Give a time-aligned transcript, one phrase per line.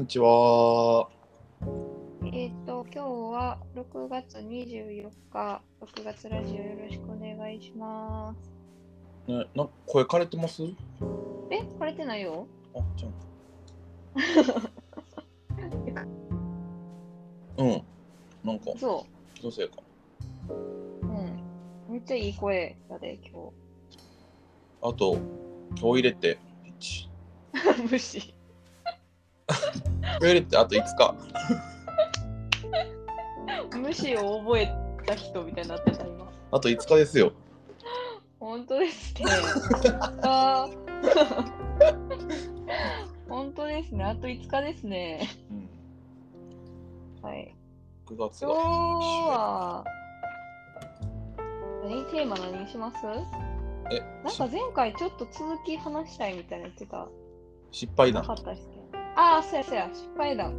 [0.00, 1.10] こんにちは。
[2.32, 8.34] えっ、と、今日は6月24日、6月ラジオよろしくお願いしま
[9.26, 9.30] す。
[9.30, 10.62] ね、な声枯れてます？
[11.50, 13.12] え、枯れてないよあ、じゃあ。
[17.62, 17.82] うん。
[18.42, 19.04] なんか、そ
[19.34, 19.82] 気のせいか。
[20.48, 20.54] う。
[21.06, 21.42] うん。
[21.90, 23.50] めっちゃいい声だで、今
[24.80, 25.18] あと、
[25.76, 26.70] 今日入れて、1。
[26.78, 27.10] 日。
[27.90, 28.39] 無視。
[30.20, 31.14] 今日入れて、あと5日。
[33.78, 34.70] 無視を覚え
[35.06, 36.30] た人みたいになってた、今。
[36.50, 37.32] あと5日ですよ。
[38.38, 39.24] 本当ですね。
[43.28, 44.04] 本当ですね。
[44.04, 45.26] あと5日ですね。
[45.50, 47.26] うん。
[47.26, 47.56] はい。
[48.06, 48.60] 9月今日が。
[48.60, 49.84] は、
[51.84, 52.98] 何テーマ何にします？
[53.90, 57.08] え、なんか前回ちょっと続き話したいみたいな言ってた。
[57.70, 58.76] 失敗談なかったっすけ？
[58.76, 58.79] ど。
[59.16, 60.54] ああ、そうやそうや、失敗談。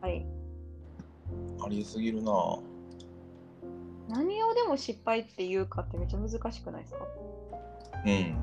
[0.00, 0.26] はい。
[1.64, 2.60] ありすぎるなぁ。
[4.08, 7.00] 何をでも失敗って言うかってめっちゃ難しくないですか？
[8.04, 8.36] うん。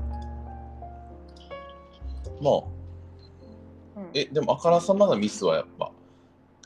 [2.42, 4.10] まあ、うん。
[4.12, 5.90] え、でも、あからさまなミスはやっぱ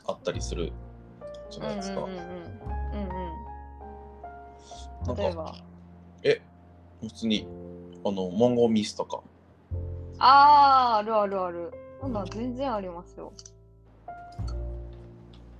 [0.05, 0.73] あったりする？
[1.49, 2.01] じゃないですか。
[2.01, 2.29] うんうんうんうん。
[2.29, 3.09] うん
[5.07, 5.15] なんうん。
[5.15, 5.55] 例えか、ば？
[6.23, 6.41] え、
[7.01, 7.47] 普通に、
[8.05, 9.23] あの、文言ミスとか。
[10.19, 11.71] ああ、あるあるある。
[12.09, 13.31] そんなん全然ありますよ。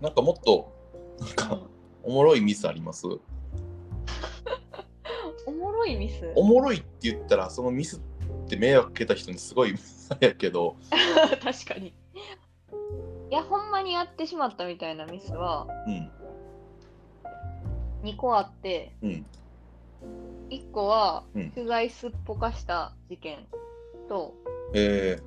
[0.02, 0.74] なんかもっと、
[1.20, 1.62] なんうか、ん、
[2.04, 3.06] おもろいミスあります？
[5.46, 6.34] おもろいミス？
[6.36, 8.00] おもろいって言ったらそのミスっ
[8.48, 9.76] て迷惑かけた人にすごい
[10.10, 10.76] あ れやけど。
[11.44, 11.94] 確かに。
[13.30, 16.12] いや、ほんまにやってしまったみたいなミスはうん。
[18.10, 19.26] 2個あって、うん。
[20.50, 21.52] 1個はうん。
[21.52, 23.46] 取材すっぽかした事件
[24.08, 24.34] と、
[24.74, 25.20] え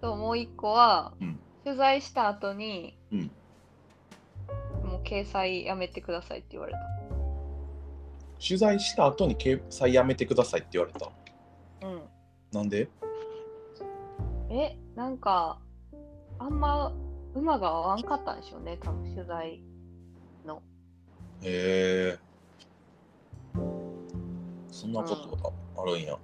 [0.00, 1.40] ともう1個は、うん。
[1.64, 3.30] 取材した後に、うん。
[4.84, 6.78] もう掲載やめてくださいって言われた。
[8.38, 11.10] ー、取材した後に掲載やめてくださいって言われた。
[11.86, 12.02] うん。
[12.52, 12.88] なんで？
[14.50, 15.58] え、なんか、
[16.38, 16.92] あんま
[17.34, 19.62] 馬が合わんかったんでしょうね、多分取材
[20.44, 20.62] の。
[21.42, 22.18] へえ。
[24.70, 26.18] そんなことがあるんや、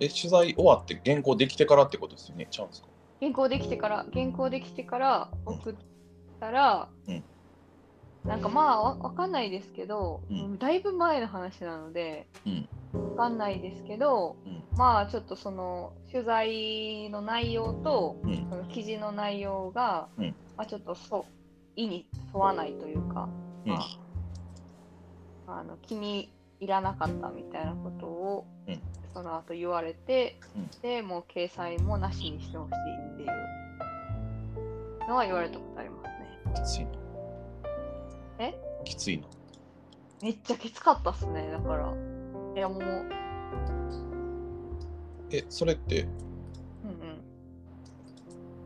[0.00, 2.46] え取材終わって原稿できてからってことですよね？
[2.50, 2.88] ちゃうんですか
[3.20, 5.74] 原稿できてから、原稿できてから送っ
[6.40, 7.24] たら、うん。
[8.24, 10.58] なんかまあわわかんないですけど、うん。
[10.58, 12.68] だいぶ前の話なので、うん。
[13.10, 14.62] わかんないですけど、うん。
[14.76, 18.46] まあちょっとその取材の内容と、うん。
[18.50, 20.34] その記事の内容が、うん。
[20.56, 21.24] まあちょっとそう
[21.76, 23.28] 意に沿わないというか、
[23.66, 23.72] うん。
[23.72, 23.78] ま
[25.46, 28.46] あ、あの気に入らなかったみたいなことを、
[29.14, 30.68] うんその後言われて、うん。
[30.82, 32.74] でもう掲載もなしにしてほしい
[33.14, 33.28] っていう
[35.08, 36.40] のは言われたことありますね。
[36.54, 36.90] きついな
[38.40, 38.54] え？
[38.84, 39.24] きついな
[40.22, 41.92] めっちゃきつかったっすね、だから。
[42.56, 43.08] いやもう、うん
[45.30, 46.02] えそれって？
[46.02, 46.10] うん。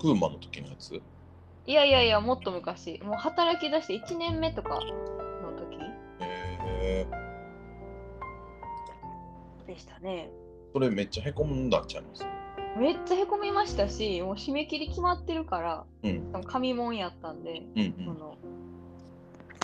[0.00, 1.00] クーマの時のやつ？
[1.66, 5.76] いやいやいや、もっと昔、もう働き出して1年目とかの時。
[6.20, 7.06] へえ
[9.68, 10.30] でしたね。
[10.72, 12.26] それめっちゃへこんだんちゃいます？
[12.76, 16.42] めっちゃへこみましたし、もう締め切り決まってるから、うん。
[16.44, 18.36] 紙もんやったんで、うんその、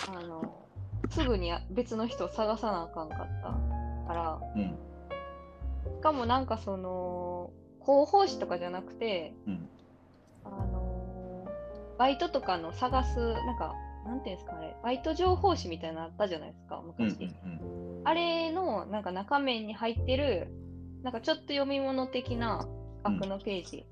[0.07, 0.65] あの、
[1.09, 3.19] すぐに別の人を探さなあかんかっ
[4.07, 4.61] たから、うん。
[4.61, 4.77] うん
[5.99, 7.51] しかもなんかその、
[7.81, 9.69] 広報誌とかじゃなくて、うん。
[10.43, 11.49] あのー
[11.97, 13.73] バイトとかの探す、なんか、
[14.05, 17.33] なんていうんですかね、バイト情報誌みたいなのあったじゃないですか、うん昔。
[18.05, 20.47] あれの、なんか中面に入ってる、
[21.03, 22.67] なんかちょっと読み物的な
[23.03, 23.85] 企画のページ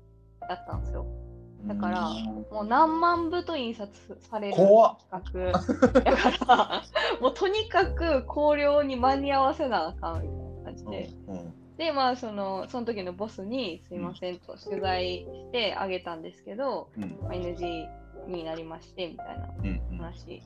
[0.48, 1.04] だったんですよ。
[1.18, 1.24] うん
[1.66, 6.00] だからうんもう何万部と印刷される企画。
[6.02, 6.82] だから、
[7.22, 11.08] もうとにかく考慮に間に合わせなあかんみたいな感じで。
[11.26, 17.88] うんで、まあ、その、その時のボスに、すいませんと取材してあげたんですけど、うんまあ NG
[18.28, 20.42] になりまして、みたいなうんうん話し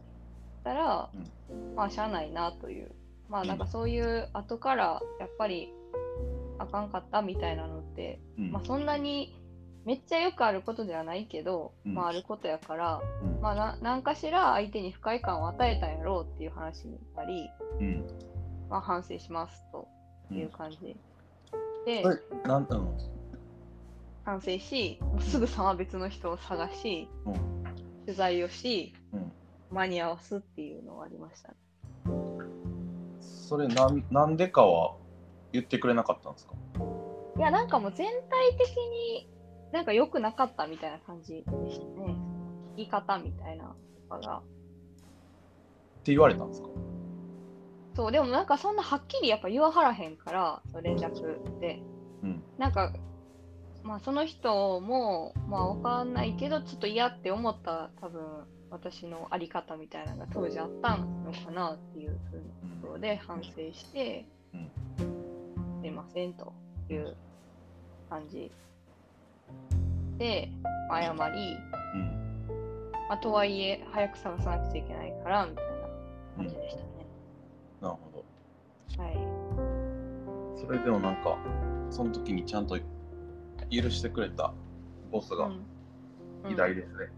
[0.64, 1.10] たら、
[1.76, 2.90] まあ、しゃあないなという。
[3.28, 3.70] まあ、なんかうん。
[3.70, 5.72] そういう後から、やっぱり、
[6.58, 8.52] あかんかったみたいなのって、うん。
[8.52, 9.34] まあ、そんなに、
[9.84, 11.94] めっちゃよくあることではないけど、うん。
[11.94, 13.40] まあ、あることやから、うん。
[13.40, 17.48] まあ、な何かしら相手に不快感を与えたんやろうっていう話になり、
[17.80, 18.06] うん。
[18.68, 19.88] まあ、反省しますと
[20.32, 20.96] いう感じ。
[21.86, 23.18] で、それなんうん
[24.24, 27.34] 反省し、もうすぐさま別の人を探し、うん。
[28.04, 29.32] 取材をし、うん。
[29.70, 31.54] 間に合わすっていうのはありましたね。
[33.48, 34.94] それなんなんでかは
[35.52, 36.52] 言ってくれなかったんですか？
[37.38, 39.26] いや、なんかもう全体的に
[39.72, 42.14] なんか良くなかったみたいな感じでしたね。
[42.76, 44.36] 聞き方みたいなとかが。
[44.36, 44.42] っ
[46.02, 46.68] て言われたんですか？
[47.96, 51.82] そう、でもなんかそんなはっきりやっぱ言わはらへんから、連絡で。
[52.22, 52.92] うんなんか、
[53.82, 58.20] まあその人も、まあわかんないけど、ちょっと嫌って思った多分
[58.70, 62.42] 私のあり方みたいなのが当時あったのかなっていうふうな
[62.80, 64.70] ところで反省して、うん。
[65.80, 66.52] すいませんと
[66.90, 67.16] いう
[68.10, 68.50] 感じ
[70.18, 70.50] で、
[70.90, 71.56] 謝り、
[71.94, 72.50] うん。
[73.08, 75.70] まあ、とはいえ早く探さなくちゃいけないからみたいな
[76.36, 76.88] 感じでしたね。
[77.80, 78.24] なるほ
[79.02, 79.14] はい。
[80.56, 81.38] どそれでもなんか
[81.90, 82.78] その時にちゃんと
[83.70, 84.52] 許してくれた
[85.10, 85.64] ボスがうん。
[86.50, 87.10] 偉大ですね、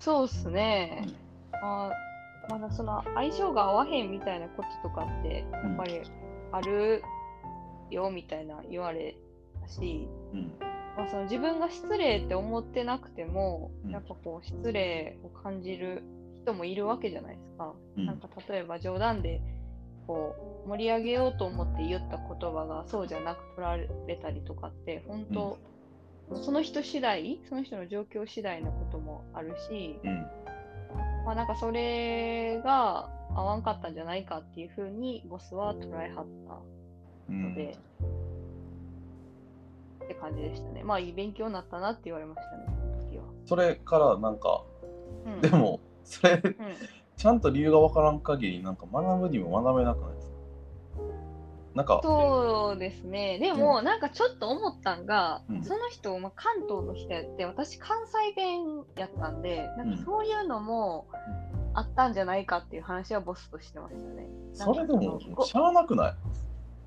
[0.00, 1.06] そうっすね。
[1.52, 1.92] まあ、
[2.48, 6.00] まだその相性が合わへんみたいなこととかって、やっぱり
[6.52, 7.02] ある
[7.90, 9.14] よみたいな言われ
[9.60, 10.52] たし、うん。
[10.96, 13.90] まあ、その自分が失礼って思ってなくても、うん。
[13.90, 16.02] やっぱこう失礼を感じる
[16.42, 17.74] 人もいるわけじゃないですか。
[17.98, 18.06] うん。
[18.06, 19.42] なんか例えば冗談で
[20.06, 25.58] こう盛り上げようと思って言った言葉がそうじゃなく取られたりとかって本当、
[26.36, 30.26] その人次第その人の状況次第のこともあるし、うん
[31.24, 36.58] まあなんかそれが合わんかったんじゃないかっていうふうにボスは捉えはった
[37.28, 37.42] うん。
[37.50, 37.76] ので、
[40.04, 40.82] って感じでしたね。
[40.82, 42.66] まあいい勉強になったなって言われましたね、
[43.12, 43.24] そは。
[43.44, 44.64] それからなんか
[45.26, 45.40] うん。
[45.42, 46.54] でもそれうん。
[47.16, 50.29] ちゃんと理由がわからん限りなんか学ぶにも学べなくないですか？
[51.74, 52.00] なんか。
[52.02, 53.38] そうですね。
[53.38, 55.62] でも、なんかちょっと思ったんが、うん。
[55.62, 61.06] その人、まあ、関東の人やって、私、関西弁やったんで、なんかそういうのも
[61.74, 64.26] あったんじゃないかっていう話はボスとしてましたね。
[64.52, 66.14] それでもしゃあなくない？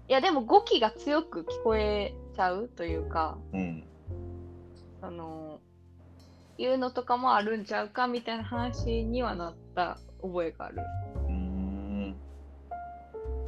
[0.09, 3.87] いや、でも語気が強く聞こえちゃうというか、うん。
[5.01, 5.59] あの、
[6.57, 10.77] いうのとかもあるんちゃうかみたいな話にはなった覚えがある。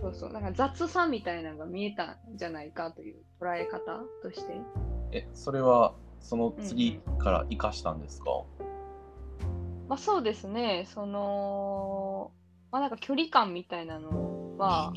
[0.05, 0.33] そうそう。
[0.33, 4.61] なんか雑さみたいなのが見えたんじゃないかという捉え方として。
[5.11, 8.25] えそれはその次から生かしたんですか、
[9.87, 10.87] まあそうですね。
[10.93, 12.31] その、
[12.71, 14.93] まあなんか距離感みたいなのは、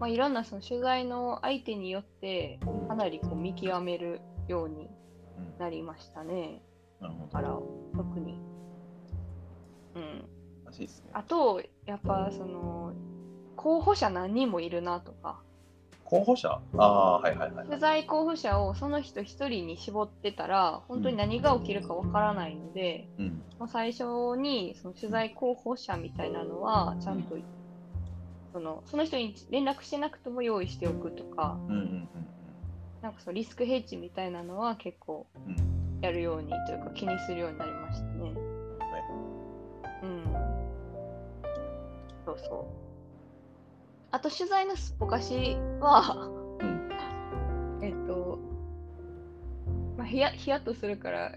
[0.00, 2.58] まあいろんなその取材の相手によって
[2.88, 4.90] かなりこう見極めるように
[5.38, 6.62] うんなりましたね。
[7.00, 7.48] なるほどだから
[7.96, 8.38] 特に。
[9.94, 10.28] うん。
[10.78, 12.92] ねあと、やっぱその、
[13.66, 15.40] 候補者何人もいるなとか、
[16.04, 16.60] 候補者？
[16.78, 23.42] ああはいはいはい取材候補者をその人一人に絞ってたら、本当に何が起きるかわからないので、うん。
[23.58, 24.04] まあ、最初
[24.36, 27.36] にその取材候補者みたいなのは、ちゃんと、
[28.52, 32.08] そのその人に連絡してなくても用意しておくとか、うんうん
[33.02, 35.58] なんかそのリスクヘッジみたいなのは結構うん。
[35.58, 35.66] うん
[36.02, 38.34] やるようにというか気にするようになりましたね。
[40.02, 40.24] うん。
[42.24, 42.85] そうそう。
[44.16, 46.26] あと取材のすっぽかしは、
[46.62, 46.90] うん。
[47.82, 48.38] えっと、
[49.98, 51.32] まあ、ヒヤヒヤッとするから、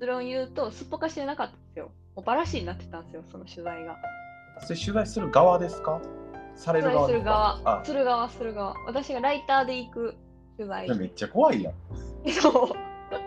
[0.00, 1.90] 結論言うと、すっぽかしじゃなかったんですよ。
[2.16, 3.98] もうバラシになってたんですよ、その取材が。
[4.60, 6.00] それ取材する側ですか？
[6.56, 7.80] され取材するる側。
[7.80, 8.74] でする側、する側。
[8.86, 10.16] 私がライターで行く
[10.56, 10.88] 取材。
[10.96, 11.74] めっちゃ怖いやん、
[12.32, 12.74] そう。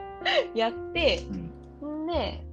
[0.58, 1.22] やって、
[1.84, 2.08] うんん。
[2.08, 2.44] で、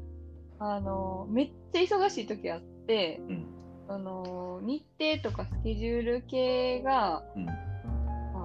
[0.59, 3.54] あの、めっちゃ忙しい時あって、うん
[3.89, 7.49] あの、日程とかスケジュール系が、うん。
[7.49, 7.53] あ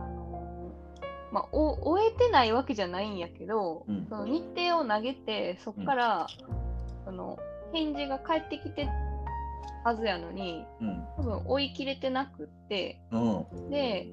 [0.10, 0.72] の、
[1.31, 4.08] まあ、お終えてないわけじゃないんやけど、うん。
[4.10, 6.27] その日程を投げて、そこから、
[7.05, 7.38] その、
[7.72, 8.89] 返事が返ってきて
[9.84, 11.05] はずやのに、うん。
[11.17, 13.69] 多分追い切れてなくって、うん。
[13.69, 14.08] で、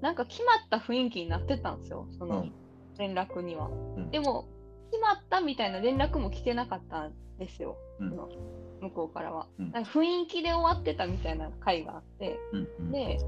[0.00, 2.52] なんか決まった雰囲気になってたんですよ、そのうん。
[2.98, 3.68] 連絡には。
[3.68, 4.10] うん。
[4.10, 4.48] でも、
[4.90, 8.10] 決まったみたいな連絡も来てなかったんですよ、うん。
[8.10, 8.28] その
[8.80, 9.46] 向こうからは。
[9.58, 9.72] うん。
[9.72, 12.92] なんか雰囲気で終わってたみたいな回があって、うんうん。
[12.92, 13.18] で、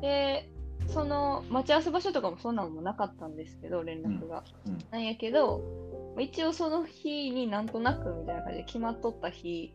[0.00, 0.48] で、
[0.88, 4.44] その待ち合わせ場所とかもそんなのもなかったんですけど、連絡が。
[4.66, 4.78] うん。
[4.90, 5.62] なんやけど、
[6.18, 9.74] 一応その日になんとなくみたいな感じで決まっとった日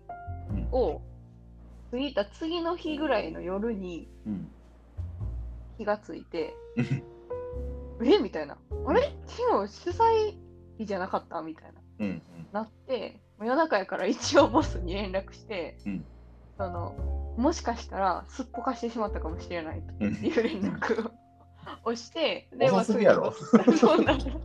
[0.49, 0.67] うん。
[0.71, 1.01] を、
[1.91, 4.51] 過ぎた次の日ぐらいの夜にうん。
[5.77, 8.17] 気がついて、え？
[8.19, 8.57] みたいな。
[8.85, 9.15] あれ？
[9.25, 10.35] 昨日主催
[10.77, 11.41] 日じゃなかった？
[11.41, 11.81] みたいな。
[11.99, 12.21] うん。
[12.51, 16.05] なって、夜中やから一応ボスに連絡して、うん
[16.57, 21.11] その、もしかしたらすっぽかしてしまったかもしれないとうんいう連絡
[21.83, 24.41] をして、遅すぎやろすぐにボスそうなの。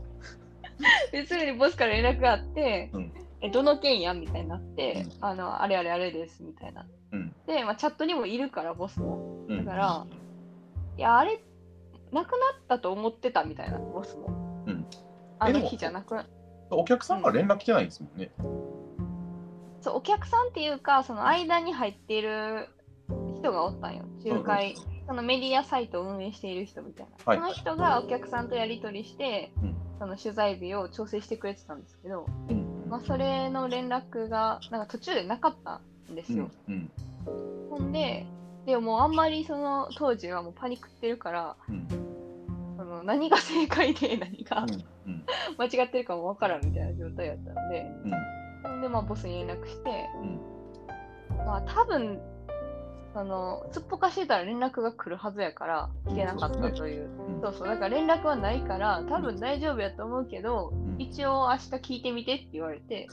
[1.10, 6.86] ですぐにボスから連絡があって、うんえ、どの件やみたいになって、うんあの、あれあれあれですみたいな。
[7.12, 9.46] うんで、まあ、チャットにもいるから、ボスも。
[9.48, 10.06] うんだから
[10.98, 11.42] いや、あれ、
[12.12, 14.64] なくなったと思ってたみたいな、ボスも。
[14.66, 14.86] うん
[15.38, 16.24] あの日じゃなくな
[16.70, 18.30] お客さんから連絡来てないんですもんね。
[19.82, 22.68] そう、お客さんっていうか、その間に入っている
[23.36, 24.04] 人がおったんよ。
[24.24, 27.12] 仲介、そのメディアサイトを運営している人みたいな。
[27.24, 27.38] はい。
[27.38, 29.76] その人がお客さんとやり取りして、うん。
[29.98, 36.50] その取材日を調整してくれてたんですけど、うんまあ、それの連絡がなんか途中でなかったんですよ。
[36.68, 36.90] うん
[37.70, 38.26] ほんで、
[38.66, 41.88] でももうあんまりその当時はもうパニックってるから、うん。
[42.76, 44.66] その何が正解で何が
[45.06, 45.24] うん
[45.56, 47.86] 間違ってるかもわからんみたいな状態やったんで、
[48.80, 50.08] でまあボスに連絡して、
[51.30, 51.46] うん。
[51.46, 52.20] まあ多分
[53.14, 57.40] そのすっぽかしてたら連絡が来るはずやから来てなかったという、うん。
[57.42, 57.68] そうそう。
[57.68, 60.96] だから連絡はないから多分大丈夫やと思うけど、うん。
[60.98, 63.08] 一応明日聞いてみてって言われて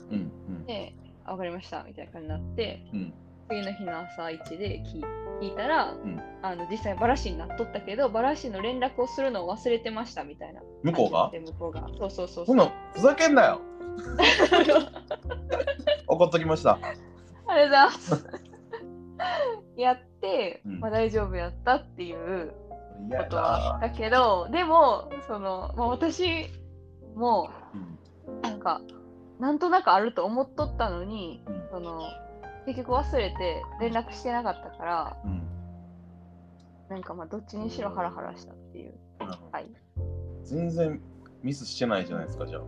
[0.67, 0.93] で
[1.25, 3.13] あ分かりましたみたいな感じになってうん。
[3.49, 4.99] 次の日の朝一で聞
[5.45, 6.23] いたら、ん。
[6.41, 10.61] あの実際バラシになっとったけどバラシの連絡をするのを忘れてましたみたいな。
[10.83, 11.29] 向こうが？
[11.33, 11.89] で向こうが。
[11.99, 13.59] そうそうそうそんなんふざけんなよ
[16.07, 16.79] 怒っときました。
[17.47, 18.25] ありがとうございます。
[19.77, 22.53] やって、うんまあ、大丈夫やったっていう
[23.09, 23.87] 嫌ことはだ。
[23.87, 26.47] だけど、でも、その、まあ、私
[27.15, 27.99] も、うん
[28.41, 28.81] なんか、
[29.39, 32.01] なんとなくあると思っとったのに、うんその、
[32.65, 35.41] 結局忘れて連絡してなかったから、うん
[36.89, 38.93] なんかまあ、どっちにしろハラハラしたっていう。
[39.51, 39.69] はい。
[40.43, 41.01] 全然
[41.43, 42.61] ミスしてないじゃないですか、じゃあ。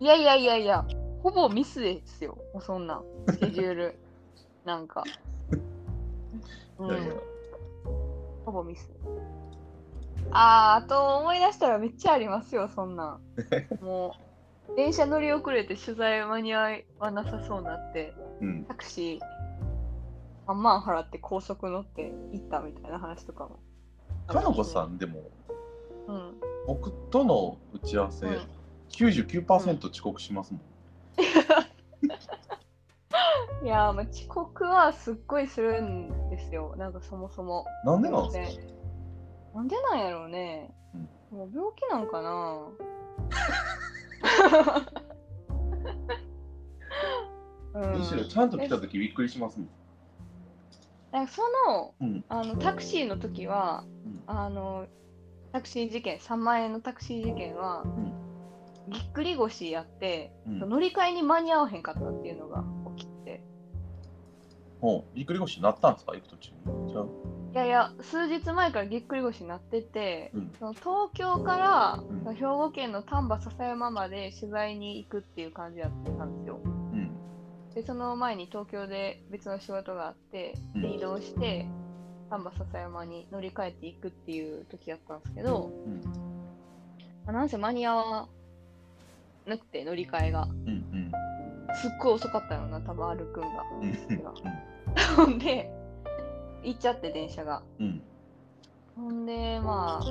[0.00, 0.86] いやいやいやいや、
[1.22, 3.98] ほぼミスですよ、もうそんなん、スケジュール。
[4.64, 5.04] なんか。
[6.78, 7.16] ういやいやん、
[8.46, 8.90] ほぼミス。
[10.30, 13.20] あー、あと思い出したらめっちゃありますよ、そんなん。
[13.84, 14.16] も
[14.70, 18.64] う、電車乗り遅れて取材間に合わなさそうになって、うん。
[18.64, 19.20] タクシー
[20.46, 23.58] 3万払って高速乗って行ったみたいな話とかも。
[24.26, 25.24] かのこさん、でも、
[26.06, 26.40] うん。
[26.66, 28.59] 僕との打ち合わせ、うん
[28.90, 30.62] 99%遅刻しますもん。
[33.64, 37.66] いやー、まあ、遅刻はすっごいするんですよ、なんかそもそも。
[37.84, 38.64] なんでなんですか？
[38.64, 38.70] ね
[39.54, 40.72] なんでなんやろうね。
[41.30, 42.66] もう病気なんかな
[47.74, 49.68] うんむしろちゃんと来た時びっくりしますもん。
[51.12, 52.24] なんかそのうん。
[52.28, 54.86] あのタクシーの時はうんあの
[55.52, 57.84] タクシー事件3万円のタクシー事件は、
[58.90, 62.64] ぎっくり腰やって、うん乗り換えに間に合わへんかったっていうのが
[62.96, 63.42] 起きて
[64.80, 66.12] ほう、ぎっくり腰になったんですか？
[66.12, 66.90] 行く途中に。
[66.90, 67.04] じゃあ、
[67.52, 70.52] いやいや数日前からぎっくり腰になってて、うん。
[70.58, 76.60] その東京から、うん兵庫県の丹波篠山まで取材に行くっていう感じやったんですよ。
[76.64, 77.10] うん。
[77.74, 81.66] でその前に東京で別の仕事があって、移動して
[82.30, 86.00] 丹波篠山に乗り換えていくっていう時やったんですけど、うん。
[87.26, 88.28] まあなんせ間に合わ
[89.50, 90.68] なくて乗り換えがうん。
[90.68, 91.12] うん。
[91.74, 93.48] すっごい遅かったよな多分歩くんが。
[93.80, 93.94] うん。
[95.16, 95.70] ほん で
[96.62, 97.62] 行っちゃって電車が。
[97.78, 98.02] うん。
[98.96, 100.06] ほんでまあ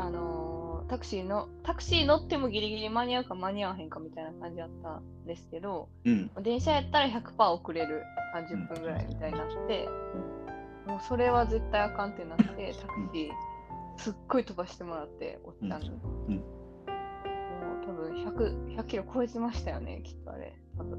[0.00, 6.30] あのータクシーのタクシー乗ってもギリギリ間に合うか間に合わへんかみたいな感じだったんですけど、うん。
[6.42, 8.02] 電車やったら100%遅れる
[8.34, 9.88] 30分ぐらいみたいになって、
[10.88, 13.32] もうそれは絶対あかんってなってタクシー
[13.96, 15.92] すっごい飛ばしてもらっておっちゃんに、う
[16.32, 16.42] ん
[18.00, 20.98] 分 100, 100キロ超えてましたよねきっとあれ多分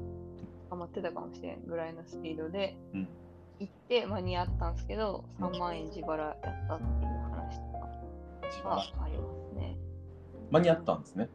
[0.70, 3.08] 捕まってたかもしれんぐらいのスピードでうん
[3.58, 9.76] 行って間に合ったんですけど3万円自腹やったっていう話とかはありますね
[10.50, 11.28] 間に合ったんですね。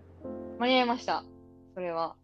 [0.60, 1.24] 間に合いました
[1.74, 2.16] それは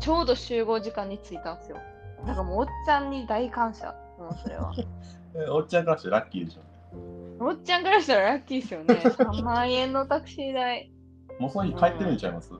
[0.00, 1.78] ちょうど集合時間に着いたんですよ。
[2.26, 3.94] だからもうおっちゃんに大感謝。
[4.18, 4.72] もうそれは。
[5.34, 7.44] えおっちゃんからしてラッキーでしょ。
[7.44, 8.94] おっちゃんからしたらラッキーですよね。
[8.94, 10.92] 3万円のタクシー代。
[11.38, 12.52] もうその日帰ってるんちゃいます？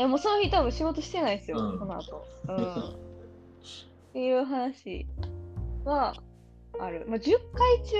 [0.00, 2.26] え、もうその日多分仕事してないですよ、うんその後。
[2.48, 2.56] うん。
[4.10, 5.06] っていう話
[5.84, 6.14] は
[6.78, 7.04] ある。
[7.06, 7.96] まあ、10回中、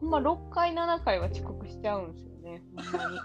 [0.00, 2.62] ほんま6回、7回は遅刻しちゃうんですよね。
[2.74, 3.20] ほんまに。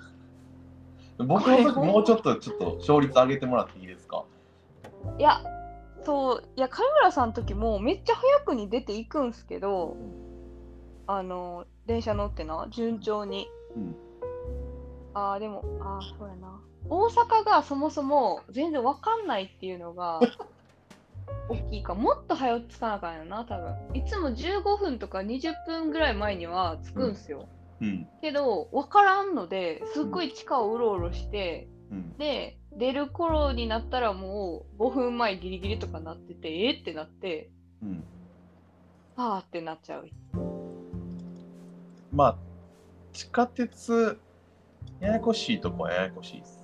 [1.28, 4.26] 僕の時もうちょっと、ちょっと勝率上げてもらっていいですか？
[5.18, 5.42] いや、
[6.04, 9.96] そう、いや、上村さんの時もめっちゃ早くに出ていくんすけど、
[11.08, 13.48] あの、電車乗ってな、順調に。
[13.76, 13.96] うん。
[15.14, 16.60] ああ、でも、ああ、そうやな。
[16.90, 20.20] 大阪がそもそも全然わかんないっていうのが
[21.50, 21.96] 大きいか。
[21.96, 23.76] もっと早く着かなあかんよな、多分。
[23.94, 27.48] いつも15分とか20分ぐらい前には着くんすよ。
[27.82, 28.08] うん。
[28.22, 32.18] けど、わからんので、すっごい地下をうろうろして、うん。
[32.18, 38.04] で、出る頃になったらもう5分前ギリギリとかなってて、えってなって、うん。
[39.18, 40.08] あーってなっちゃう。
[42.12, 42.38] まあ、
[43.14, 44.20] 地下鉄、
[45.00, 46.61] ややこしいとこはややこしいです。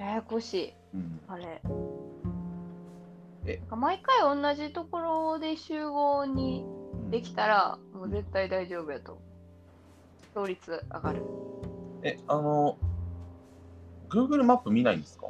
[0.00, 0.74] ややこしい。
[0.94, 1.20] うん。
[1.28, 1.60] あれ。
[3.46, 6.64] えなんか毎回同じところで集合に
[7.10, 9.24] できたら、もう絶対大丈夫やと思う。
[10.34, 11.22] 勝率上がる。
[12.02, 12.76] え、あの、
[14.08, 15.26] Google マップ見ないんですか？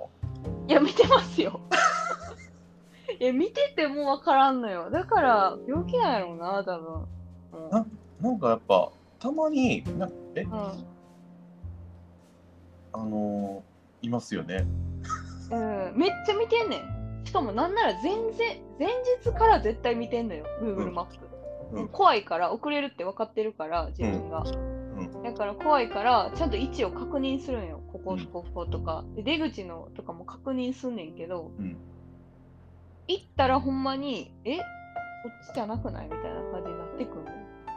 [0.68, 1.60] いや、見てますよ。
[3.18, 4.90] いや、見ててもわからんのよ。
[4.90, 6.94] だから、病気なんやろうな、多分。
[7.52, 7.86] うんな
[8.20, 10.86] なんかやっぱ、たまに、なえ、うん
[12.92, 13.62] あの
[14.02, 14.66] いますよね。
[15.50, 17.26] うん、めっちゃ見てんねん。
[17.26, 18.88] しかもなんなら前然前
[19.22, 21.26] 日から絶対見てんのよ、Google マップ。
[21.72, 24.40] うん怖いから、遅れるって分かってるから、自分が。
[24.40, 27.80] んだから怖いから、ちゃんと位置を確認するんよ。
[27.92, 29.04] ここ、こことか。
[29.14, 31.76] で、出口のとかも確認すんねんけど、うん。
[33.06, 34.58] 行ったらほんまに、え？
[34.58, 34.62] こ
[35.28, 36.06] っちじゃなくない？
[36.06, 37.30] みたいな感じになってくんの。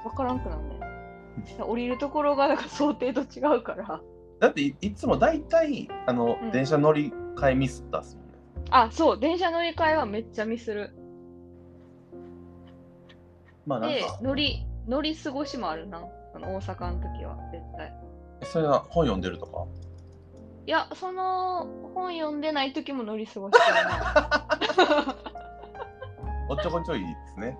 [0.06, 1.62] 分からんくなんねん。
[1.62, 4.02] 降りるところがなんか想定と違うから。
[4.44, 8.34] だってい、いつも大体、あの、うん電車乗り換えミスったっすもんね。
[8.72, 10.88] あ、そう、電車乗り換えはめっちゃミスる。
[10.88, 10.94] で
[13.66, 16.04] まあなんか、、乗り、乗り過ごしもあるな。
[16.34, 17.96] その大阪の時は、絶対。
[18.42, 19.66] えそれは本読んでるとか？
[20.68, 25.16] いや、その本読んでない時も乗り過ごしてるな。
[26.52, 27.58] おっちょこちょいですね。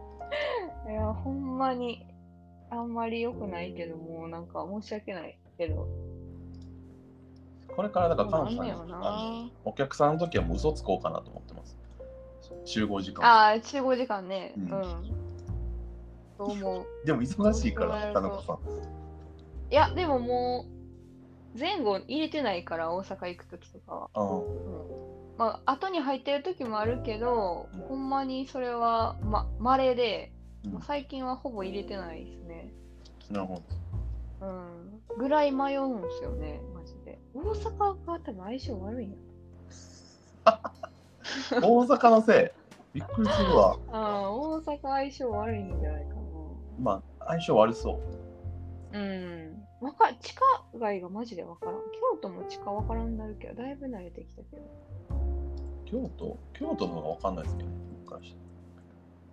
[0.90, 2.06] いや、ほんまに、
[2.70, 5.88] あんまり良くないけど、もうなんか申し訳ないけど。
[7.76, 11.78] これからだからそう関西なんお客さんの時はもう嘘つこうかなと思ってます。
[12.66, 13.26] 集合時間。
[13.26, 14.54] ああ、集合時間ね。
[14.58, 14.72] ううんん。
[16.38, 16.86] そう思う？
[17.06, 18.58] でも忙しいから、田中さん。
[19.72, 20.66] いや、でもも
[21.56, 24.10] う、前後入れてないから、大阪行く時とかは。
[24.14, 24.44] あうん
[25.38, 30.32] まあ、後に入ってる時もあるけど、うんほんまにそれは、ま、稀で、
[30.66, 32.72] うん最近はほぼ入れてないですね。
[33.30, 33.62] なるほ
[34.40, 34.48] ど。
[34.48, 35.02] うん。
[35.18, 36.62] ぐらい迷うんすよね、
[37.34, 37.70] マジで。
[37.70, 39.10] 大阪が多分相性悪い。
[41.52, 42.54] 大阪のせ
[42.94, 42.98] い？
[43.00, 43.78] びっくりするわ。
[43.92, 46.16] ああ、大阪相性悪いんじゃないか
[46.80, 48.00] まあ、相性悪そ
[48.92, 48.94] う。
[48.94, 49.00] な。
[49.00, 49.64] うん。
[49.82, 50.42] わか地下
[50.80, 51.76] 街がマジでわからん。
[51.76, 54.62] 京都も地下わからんなるけど、だいぶ慣れてきたけど。
[55.86, 56.38] 京都？
[56.54, 57.70] 京都の方がわかんないですけど、
[58.04, 58.38] 昔。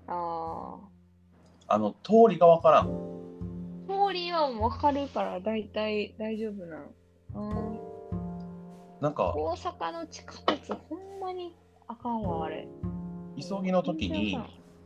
[0.07, 0.79] あ
[1.69, 2.87] あの、通りがわからん。
[2.87, 2.89] あ。
[3.87, 6.85] 通りはわかるから、だいたい大丈夫なの。
[7.35, 7.60] うん。
[9.01, 11.57] なんか、大阪の地下鉄、ほんまに
[11.89, 12.69] あかんわ、あれ。
[13.37, 14.39] 急ぎの時に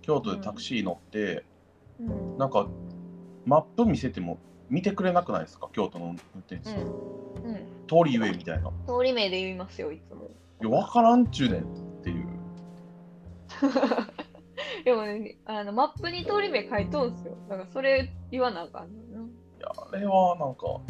[0.03, 1.45] 京都でタクシー乗って、
[1.99, 2.39] うん。
[2.39, 2.69] なんか、
[3.45, 5.69] マップ見せても見てくれなくないですか？
[5.73, 6.81] 京都の運転手さん。
[6.81, 6.87] うん。
[6.87, 7.57] うん。
[7.89, 8.69] 通り上みたいな。
[8.69, 10.31] い通り名で言いますよ、いつも。
[10.61, 11.65] や、わからんっちゅうねんっ
[12.03, 12.27] ていう。
[14.85, 17.37] でもね、あのマップに通り名書いとんすよ。
[17.49, 19.27] だからそれ言わなあかんのよ
[19.59, 20.81] いや、あれはなんか。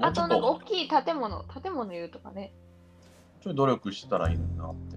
[0.00, 2.52] あとなんか大きい建物、建物言うとかね。
[3.40, 4.96] ちょい努力したらいいのになって。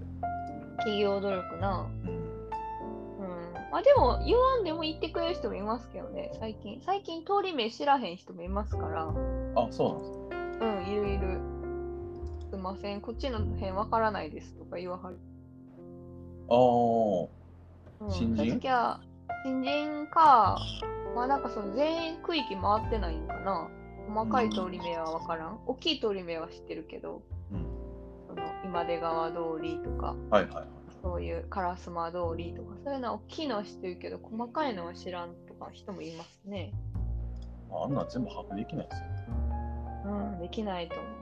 [0.78, 1.88] 企業努力な。
[2.04, 2.08] うん。
[2.08, 3.52] うん。
[3.70, 6.80] まあでも言わんでも言ってくれる人もいますけどね、最近。
[6.80, 9.08] 最近通り名知らへん人もいますから。
[9.54, 10.12] あ、そうなんです
[10.58, 10.66] か。
[10.66, 11.40] うん、いるいる。
[12.50, 15.18] すいません、こっちの辺わからないですとか言わはる。
[16.50, 17.28] ああ。
[18.04, 18.60] うん、新人？
[19.44, 20.58] 新人か、
[21.16, 23.68] まあなんかその全区域回ってないんかな。
[24.14, 25.60] 細かい通り名は分からん。
[25.66, 27.22] 大きい通り名は知ってるけど、うん。
[28.34, 30.66] その今出川通りとか、はいはいはい。
[31.02, 36.72] そういう烏丸通りとか、そういうのは大きいのは知ってるけど、細かいのは知らんとか人もいますね。
[37.70, 39.06] あんなん全部把握できないですよ。
[40.04, 41.12] うん、できないと思う。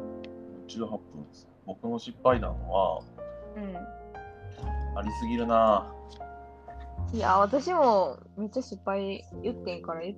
[0.00, 1.46] うん18分です。
[1.66, 3.02] 僕の失敗談は、
[3.56, 3.76] うん
[4.96, 5.92] ありすぎるな。
[7.12, 10.14] いや、私もめっちゃ失敗言ってんから、え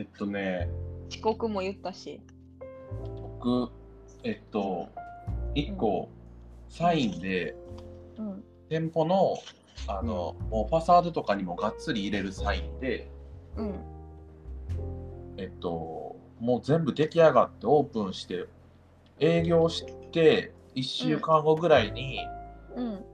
[0.00, 0.68] っとね、
[1.08, 2.20] 遅刻も言ったし。
[3.38, 3.70] 僕、
[4.24, 4.88] えっと、
[5.54, 6.08] 1個、
[6.68, 7.56] サインで、
[8.18, 8.44] うん。
[8.68, 9.36] 店舗の、
[9.86, 13.10] あの、もうファサードとかにもがっつり入れるサインで、
[13.56, 13.80] うん。
[15.36, 18.46] えっと、もう全部出来上がってオープンして、
[19.20, 22.20] 営業して、1週間後ぐらいに、
[22.74, 23.04] うん。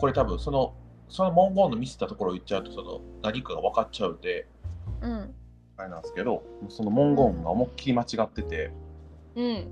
[0.00, 0.74] これ多分その、
[1.08, 4.46] その文言の見せたところを言っちゃうと、その何かが分かっちゃうんで、
[5.00, 5.34] うん。
[5.76, 8.72] あれなんですけど、その文言が思いっきり間違ってて、
[9.38, 9.68] うん。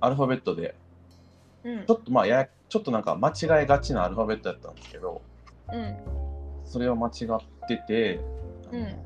[0.00, 0.74] アルファベットで、
[1.62, 5.20] うんちょっとまあやや、ちょっとなんか間違えがちなアルファベットだったんですけど、
[5.72, 5.96] うん。
[6.64, 8.20] それを間違ってて、
[8.72, 8.96] うん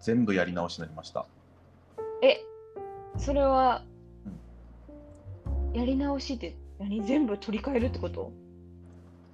[0.00, 1.26] 全部やり直しになりました。
[2.22, 2.40] え、
[3.18, 3.84] それは、
[5.74, 7.04] やり直しって何？
[7.04, 8.32] 全部取り替えるってこと？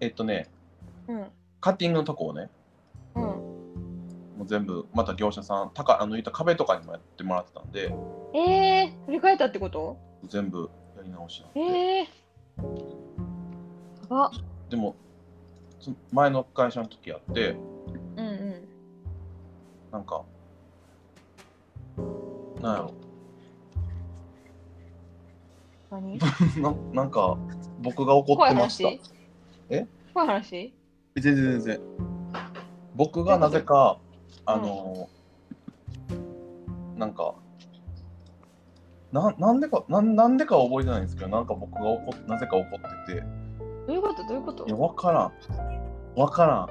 [0.00, 0.48] えっとね、
[1.06, 1.26] うん。
[1.60, 2.48] カッティングのとこをね、うん。
[4.46, 7.92] 全部また業者さん高あの言った壁とかにもやってもらってたんで
[8.34, 9.98] えー、振り返ったってこと？
[10.28, 14.14] 全部やり直しなんで、えー。
[14.14, 14.30] あ、
[14.70, 14.96] でも
[15.80, 17.54] その前の会社の時やってう
[18.16, 18.68] んうん。
[19.92, 20.22] なんか
[22.60, 22.94] なんやろ。
[25.90, 26.18] 何？
[26.60, 27.36] ななんか
[27.80, 28.88] 僕が怒ってました。
[28.88, 29.00] 話？
[29.70, 29.86] え？
[30.12, 30.74] 怖い話？
[31.16, 31.80] 全然全然。
[32.94, 33.98] 僕がなぜか
[34.46, 35.08] あの、
[36.96, 37.34] なんか
[39.12, 43.20] ななんでかなんなんでかは覚えてないんですけどなんか僕が怒っなぜか怒ってて。
[43.86, 44.24] どういうこと？
[44.24, 44.66] どういうこと？
[44.66, 45.32] いや分からん。
[46.16, 46.68] 分からん。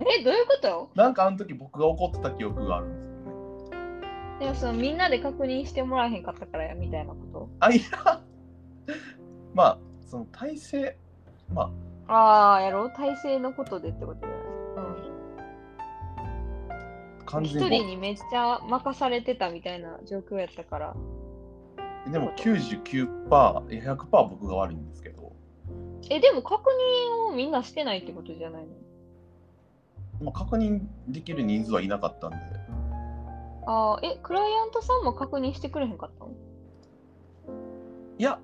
[0.00, 0.90] え、どういうこと？
[0.94, 4.38] なんかあの時僕が怒ってた記憶があるんですよね。
[4.40, 7.48] でもそのみんなで確認してもらえへんかったからやみたいなこと？
[7.60, 8.20] あいや。
[9.52, 10.96] まあその体制
[11.52, 11.70] ま
[12.08, 12.12] あ。
[12.12, 12.92] ああ、やろう？
[12.92, 14.20] 体制のことでってこと？
[14.20, 14.33] じゃないうん。
[14.33, 14.33] 一
[17.26, 17.78] 完全に。
[17.78, 20.94] 人にめっちゃ任されてたみたいな状況やったから。
[22.10, 25.32] でも99%いや100%僕が悪いんですけど。
[26.10, 26.70] え、でも確
[27.28, 28.68] 認をみんなしてないってことじゃないの？
[30.22, 32.36] まあ、確認できる人数はいなかったんで。
[33.66, 36.30] ああ、え、クライアントさんも確認してくれへんかったの？
[38.18, 38.38] いや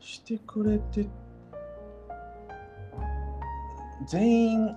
[0.00, 1.06] してくれて
[4.06, 4.76] 全員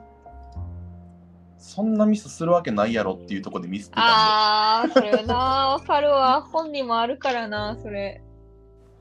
[1.63, 5.35] そんなミスするわけないやろっていうところでミスってたんああ、それな、
[5.69, 6.41] わかるわ。
[6.51, 8.21] 本にもあるからな、それ。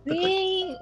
[0.06, 0.76] 全員、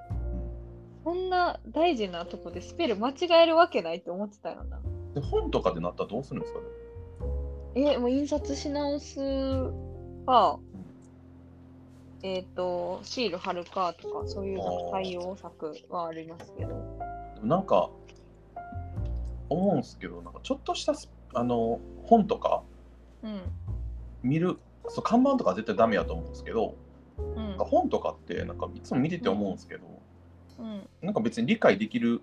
[1.03, 4.79] そんな大事なとこでスペル間違えるわけないって思ってたよな。
[5.15, 7.93] でで本とかでなったらどうするんですかね？
[7.95, 9.19] え、もう印刷し直す
[10.27, 10.59] か、
[12.23, 14.61] えっ、と、シール貼るかとか、そういう
[14.93, 16.69] 対応策はありますけど。
[17.37, 17.89] でもなんか
[19.49, 22.63] 思うんですけどなんかちょっとしたスあの本とか
[23.23, 23.41] うん。
[24.23, 26.77] 見るそう看板とか絶対ダメやと思うんですけど
[27.19, 30.03] うん本とかってなんかいつも見てて思うんですけど、
[30.59, 30.89] うん。
[31.03, 32.23] なんか別に理解できる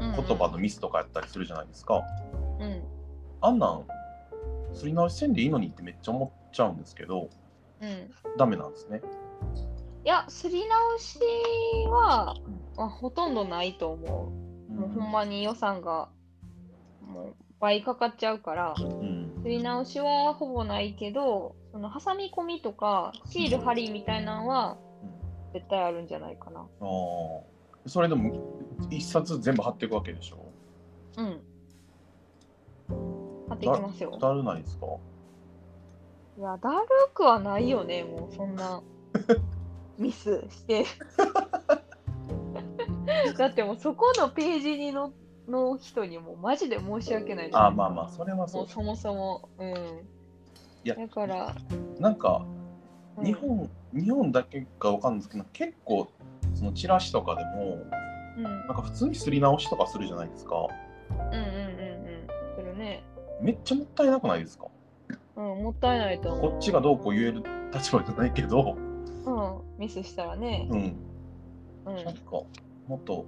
[0.00, 2.02] うん言葉のミスとかやったりするじゃないですか。
[2.60, 2.82] うん。
[3.40, 3.84] あんなん、
[4.72, 7.28] すり直しせんでいいのにってめっちゃ思っちゃうんですけど、
[7.80, 8.10] うん。
[8.36, 9.02] ダメなんですね。
[10.04, 11.18] いや、すり直し
[11.88, 14.32] はうん、まあ、ほとんどないと思
[14.68, 14.72] う。
[14.72, 16.08] もうほんまに予算が
[17.02, 19.32] もう倍かかっちゃうから、うん。
[19.42, 24.76] すり直しはほぼないけど、その挟み込みとか、シール貼りみたいなのは
[25.52, 26.60] 絶対あるんじゃないかな。
[26.60, 26.68] ああ。
[27.86, 28.32] それでも、
[28.90, 30.38] 一冊全部貼っていくわけでしょ？
[31.16, 31.40] うん。
[33.48, 34.16] 貼っていきますよ。
[34.20, 34.86] だるないですか？
[36.38, 38.82] いや、だるくはないよね、もうそんな
[39.98, 40.84] ミスして。
[43.36, 45.12] だってもうそこのページにの
[45.48, 49.48] の人にもマジで申し訳ないああ、まあまあ、それはそうそもそも。
[49.58, 49.74] うん。
[50.84, 51.54] いやだから、
[51.98, 52.42] なんか、
[53.16, 56.08] うん日本、日本だけかわかんないですけど、結構、
[56.54, 57.78] そのチラシとかでも、
[58.36, 60.54] うん、うんなんか普通にすり直しとかするじゃないですか。
[61.10, 62.28] うんうんうん。
[62.56, 63.02] するね。
[63.40, 64.66] めっちゃもったいなくないですか？
[65.34, 66.50] うん、もったいないと思う。
[66.52, 67.42] こっちがどうこう言える
[67.74, 68.76] 立場じゃないけど、
[69.26, 69.30] う
[69.76, 70.68] ん、ミスしたらね。
[70.70, 70.78] うん。
[70.78, 72.30] うんなんか、
[72.86, 73.24] もっと、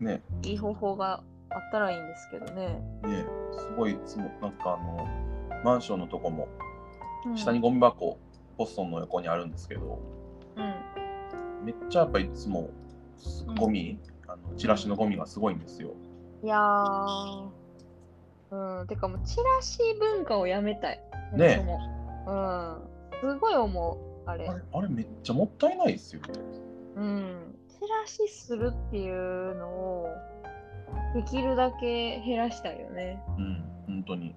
[0.00, 2.80] ね、いい方法があったらいいんですけどね。
[3.02, 5.08] ね、すごいいつもなんかあの
[5.64, 6.48] マンションのとこも
[7.26, 8.18] うん下にゴミ箱、
[8.56, 9.98] ポストンの横にあるんですけど
[10.56, 10.74] うん。
[11.64, 12.70] めっちゃやっぱいつも
[13.58, 15.94] ゴミ、あのチラシのゴミがすごいんですよ。
[16.42, 17.48] いやー。
[18.50, 21.00] うん、てかもうチラシ文化をやめたい。
[21.32, 21.66] ね
[22.26, 22.76] うん。
[23.20, 24.54] すごい思う、あれあ。
[24.54, 26.28] れあれめっちゃもったいないですよね。
[26.96, 27.58] うん。
[27.68, 30.08] チラシするっていうのを
[31.14, 33.22] できるだけ減らしたいよね。
[33.38, 34.34] うん、本当に。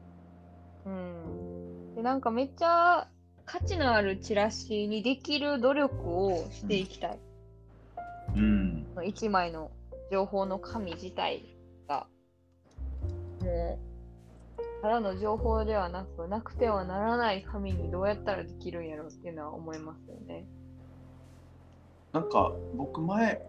[0.86, 1.96] うん。
[1.96, 3.08] で、なんかめっちゃ
[3.46, 5.96] 価値のあるチラシにできる努力
[6.26, 7.20] をしていきたい。
[8.36, 9.72] うん、その一枚の
[10.12, 11.46] 情報の紙自体
[11.88, 12.06] が
[13.42, 13.80] もう
[14.82, 20.46] ただの情報ではなくなくてはならない紙にどうやったらできるんやろうっていうのは思いますよね。
[22.12, 23.42] なんか僕前、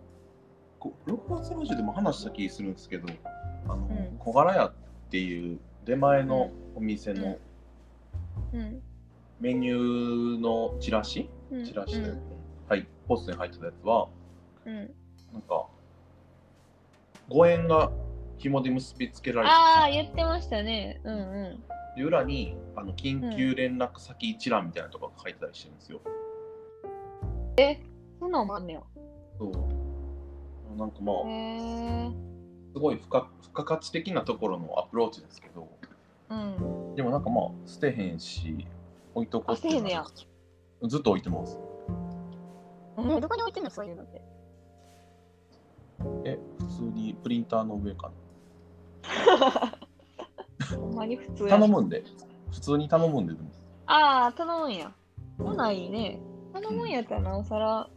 [0.79, 3.09] こ6月ラジオでも話した気するんですけど、
[3.67, 4.73] あの、ん小柄屋っ
[5.11, 7.39] ていう出前のお店の
[8.53, 8.83] うん。
[9.41, 11.65] メニューのチラシ、うん。
[11.65, 12.21] チラシで、うん
[12.69, 14.09] はい、ポストに入ってたやつは、
[14.67, 14.83] うん、な
[15.39, 15.67] んか、
[17.31, 17.91] 5円が
[18.37, 21.01] 紐で結びつけられてああ、言ってましたね。
[21.05, 21.59] うんう
[21.97, 26.01] で裏にあの緊急連絡先一覧みたいなとこが書いてたりしてるんですよ。
[27.57, 27.90] ん。
[28.21, 28.83] そんなんもあんねや。
[29.39, 30.77] そう。
[30.79, 31.17] なんかまあ。
[32.73, 35.69] すごい付加付加価値的なところのアプローチですけど、
[36.29, 36.95] うん。
[36.95, 38.65] でもなんかまあ捨てへんし
[39.15, 40.05] 置いとこうあ捨てへんねや
[40.85, 41.59] ずっと置いてます
[42.99, 44.23] えどこに置いてんのそういうのって？
[46.25, 48.13] え普通にプリンターの上か
[50.77, 52.05] ほんまに普通頼むんで
[52.53, 53.49] 普通に頼むんででも
[53.87, 54.93] ああ、頼むんや。
[55.39, 56.21] ほないいね。
[56.53, 57.89] 頼むんやったらなおさら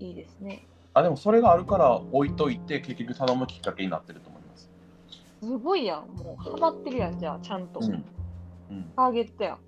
[0.00, 0.66] いいですね。
[0.94, 4.70] あでもそれがあるから置いといて結局頼むきっかけになってると思います
[5.40, 6.08] すごいやん。
[6.16, 7.80] もうハマってるやん、じゃあ、ちゃんと。
[7.80, 7.92] うん
[8.70, 9.58] うんターゲットやん。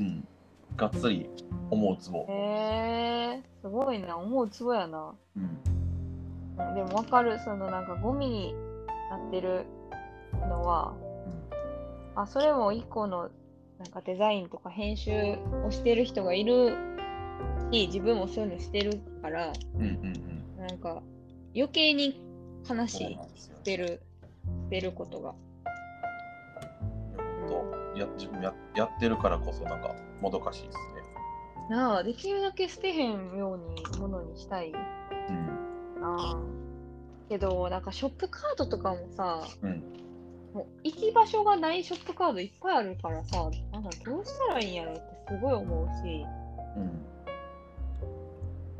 [0.00, 0.28] うん
[0.76, 1.28] がっつり
[1.70, 4.16] 思うツボへえすごいな。
[4.16, 5.14] 思うつぼやな。
[5.36, 7.38] うんうんでもわかる。
[7.40, 8.54] そのなんかゴミに
[9.10, 9.66] なってる
[10.48, 10.94] のは、
[12.14, 13.30] あ、それも一個の
[13.78, 16.76] なんかデザインとか編集をしてる人がいる
[17.72, 19.88] し、自分もそういうのしてるから、うんうん
[20.58, 20.66] うん。
[20.66, 21.02] なんか
[21.54, 22.20] 余計に
[22.68, 22.98] 悲し
[23.64, 24.00] てる、
[24.36, 25.34] 捨てることが。
[27.48, 31.02] とや自分ややってるからこそなんかもどかしいですね。
[31.70, 34.78] なあ、できるだけ捨てへんようにものにしたいな。
[35.28, 35.48] うん
[36.02, 36.42] あ。
[37.28, 39.82] けど、なんかショップカードとかもさ、うん。
[40.52, 46.26] もう行き場所がないショップカードいっぱいあるからさ、なんかどうしたらいいんやろってすごい思うし、
[46.76, 47.12] うん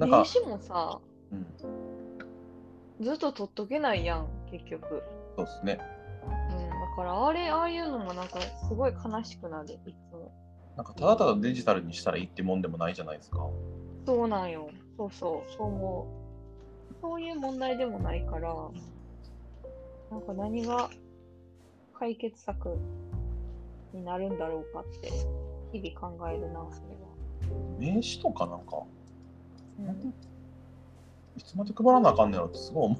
[0.06, 5.02] 名か、刺もさ、うん、ずっと取っとけないやん、結局。
[5.36, 5.78] そうですね
[6.24, 10.32] うん、だからあれ、ああいうのもなんかすごい悲しくなる、いつも。
[10.76, 13.46] なんかただただデジタルにしたらいいってもんでもないじゃないですか
[14.06, 14.70] そうなんよ。
[14.96, 16.06] そうそう、そう思
[16.90, 16.94] う。
[17.00, 18.54] そういう問題でもないから、
[20.10, 20.90] なんか何が
[21.98, 22.76] 解決策
[23.92, 25.10] になるんだろうかって、
[25.72, 27.12] 日々考えるな、それは。
[27.78, 29.01] 名刺とかなんかうん
[31.36, 32.30] いつまで配らなあかん。
[32.30, 32.98] ねやろってすごい思う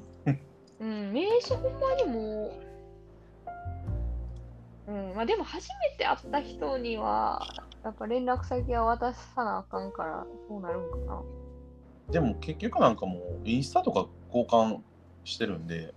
[0.79, 1.79] うん、名刺ほん。
[1.79, 2.51] まにも
[4.87, 7.41] う、うん、まあでも初めて会った人には、
[7.83, 9.91] やっぱ連絡先は渡さなあかん。
[9.91, 10.91] から、そうなるん。
[10.91, 11.21] かな。
[12.11, 12.95] でも結局なん。
[12.95, 14.81] かもうインスタとか交換
[15.23, 15.67] してるん。
[15.67, 15.93] で、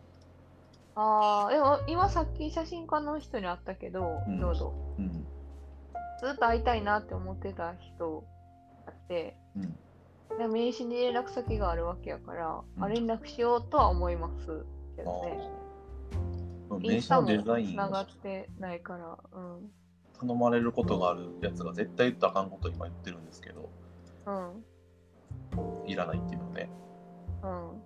[0.94, 4.38] ああ、でも今さっき写真家の人に会ったけど、うん。
[4.38, 5.27] ちょうど、うん。
[6.20, 8.25] ずっと会いたいなって思ってた人
[8.87, 9.79] あって、うん、
[10.39, 15.51] 名刺に連絡先があるわけやから、うんあ連絡しようとは思いますけあどね。
[16.81, 19.71] 名刺のデザインをつながってないから、うん。
[20.19, 23.71] 頼まれることがあるやつが絶対言ったらあかんこと今言ってるんですけど
[24.27, 24.65] うん。
[25.87, 26.71] いらないっていうのね
[27.43, 27.83] うん。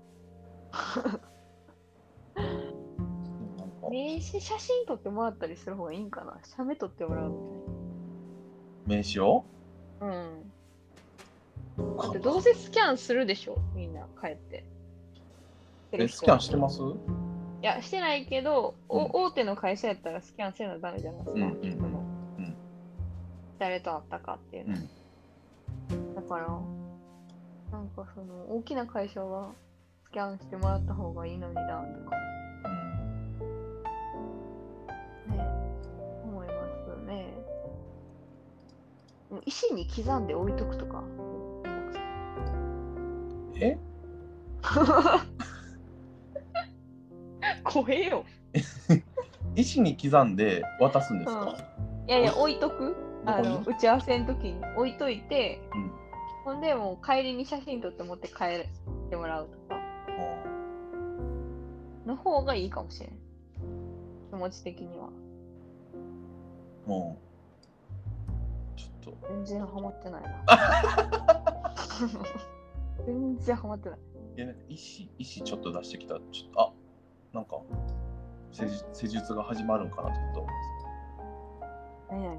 [3.90, 6.38] 名刺写真撮ってもらったりする方がいいんかな？
[6.44, 7.32] 写メ撮ってもらう
[8.86, 9.44] み名刺を？
[9.98, 10.14] たいな。
[10.14, 10.49] うん。
[12.02, 14.64] だってどうせスキャンするでしょみんな帰って。
[15.92, 16.80] えスキャンしてます？
[16.82, 16.84] い
[17.62, 21.34] や、してないけど、おうん大手の会社やったらスキャンせなダメじゃないですか。
[21.34, 21.46] うんう
[21.96, 22.54] ん
[23.58, 24.76] 誰と会ったかっていうの。
[24.76, 26.46] うんだから、
[27.72, 29.52] なんかその、大きな会社は
[30.06, 32.16] スキャンしてもらった方がいいのにな、とか、
[35.28, 35.44] うんね、
[36.24, 37.34] 思いますね。
[39.30, 41.02] もう石に刻んで置いとくとか。
[43.60, 43.78] え？
[47.64, 48.24] 怖えよ。
[49.56, 51.56] 石に刻んで渡すんですか、
[52.06, 52.94] いやいや、置いとく？
[53.26, 55.90] あの打ち合わせの時に置いといて、うん
[56.44, 58.66] ほんでもう帰りに写真撮って持って帰っ
[59.10, 59.80] てもらうとか
[62.06, 63.10] の方がいいかもしれん。
[64.30, 65.10] 気持ち的には。
[66.86, 67.18] も
[68.76, 70.30] うちょっと全然ハマってないな。
[73.06, 73.98] 全然ハマってない。
[74.36, 76.72] いやなんか石石ちょっと出してきたらちょっとあ
[77.32, 77.58] なんか
[78.52, 80.58] 施術施術が始まるんかなと思います
[82.10, 82.36] 何々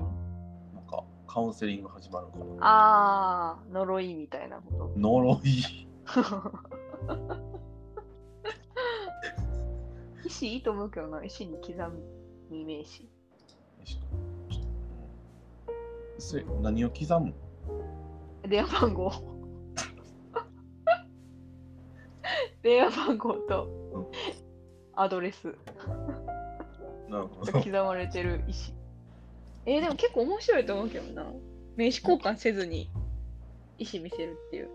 [0.74, 4.63] なんかカウンセリング始まるんかなあー、呪いみたいなこ
[4.95, 5.00] と。
[5.00, 5.88] 呪い
[10.26, 12.02] 石いいと思うけどな、石に刻む
[12.52, 13.08] イメージ。
[13.86, 14.08] ちょっと
[14.56, 14.58] う
[16.17, 17.34] んそれ何を刻む？
[18.47, 19.12] 電話番号。
[22.63, 24.06] 電話番号とうん
[24.95, 25.56] アドレス
[27.10, 28.74] なるほが刻まれてる石。
[29.65, 31.24] えーでも結構面白いと思うけどな。
[31.76, 32.89] 名刺交換せずに
[33.78, 34.69] 石見せるっていう。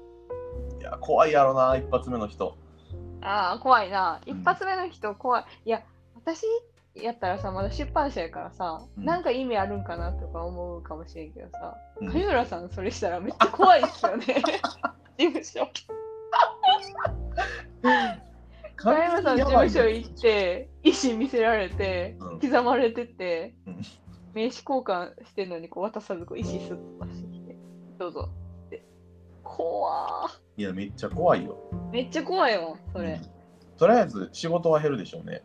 [0.81, 2.57] いや怖いやろな一発目の人
[3.23, 4.21] ああ、怖いな。
[4.27, 5.45] うん一発目の人怖い。
[5.65, 5.83] いや、
[6.15, 6.43] 私
[6.95, 14.25] やったらさ、まだ出版社やからさ、うんなんか意味あるんかなとか思うかもしれんけどさ、うん上村さんそれしたらめっちゃ怖いっすよね。
[15.19, 15.69] 事務所。
[18.77, 23.81] 上村さん事務所行って、石見せられて、うん刻まれてて、うん
[24.35, 27.57] 名刺交換してんのにこう渡さずこう石スッと出してきて、
[27.99, 28.29] どうぞ
[28.67, 28.85] って。
[29.43, 30.29] 怖
[30.59, 31.57] いや、めっちゃ怖いよ。
[31.73, 33.21] ーめっちゃ怖いわ、それうん。
[33.79, 35.43] とりあえず仕事は減るでしょうね。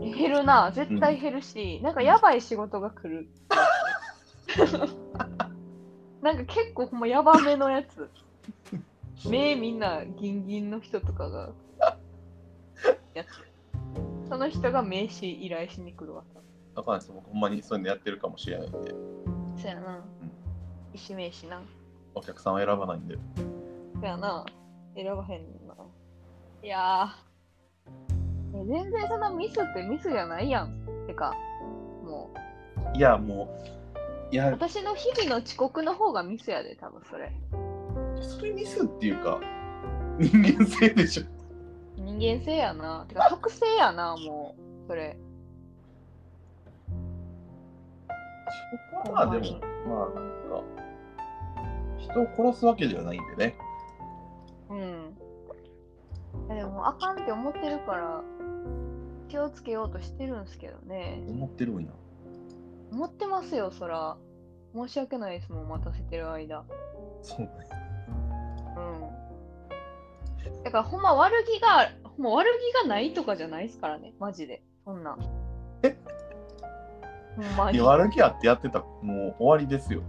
[0.00, 3.28] 減るな、絶対減るし、なんかやばい仕事が来る。
[6.22, 8.08] なんか結構ほんまやばめのやつ。
[9.26, 11.52] 目みんなギンギンの人とかが
[13.14, 13.28] やつ。
[14.28, 16.22] その人が名刺依頼しに来るわ。
[16.76, 18.94] だからです僕ほんまにそういうのやってるかもしれないんで、
[19.56, 20.04] そやな。
[20.92, 21.60] 石名刺な。
[22.14, 23.18] お客さんは選ばないんで。
[24.00, 24.44] そやな。
[24.94, 25.74] 選ばへんな。
[26.62, 28.60] いやー。
[28.60, 30.86] え全然そんなミスってミスじゃないやん。
[31.06, 31.34] てか、
[32.04, 32.30] も
[32.94, 32.96] う。
[32.96, 33.48] いや、も
[34.30, 37.32] う、いや、私の日々の遅刻の方がミスやで、多分それ。
[38.22, 39.40] それミスっていうか、
[40.18, 41.22] 人間性でしょ。
[41.96, 43.04] 人間性やな。
[43.08, 44.54] てか、特性やな、も
[44.84, 45.16] う、それ。
[49.12, 50.62] まあでも、まあなんか、
[51.98, 53.56] 人を殺すわけではないんでね。
[54.70, 55.14] うん。
[56.50, 58.22] えでも、あかんって思ってるから、
[59.28, 61.22] 気をつけようとしてるんすけどね。
[61.28, 61.90] 思ってるんや。
[62.92, 64.16] 思ってますよ、そら。
[64.74, 66.64] 申し訳ないですもん、待たせてる間。
[67.22, 67.48] そうね。
[68.78, 70.62] うん。
[70.64, 74.62] だから、ほんま悪気が、ほんま悪気がないとかじゃないですからね、マジで。
[74.84, 75.18] そんなん。
[75.82, 75.96] え？
[77.36, 77.80] ほんまに。
[77.80, 80.02] 悪気あってやってたらもう終わりですよ。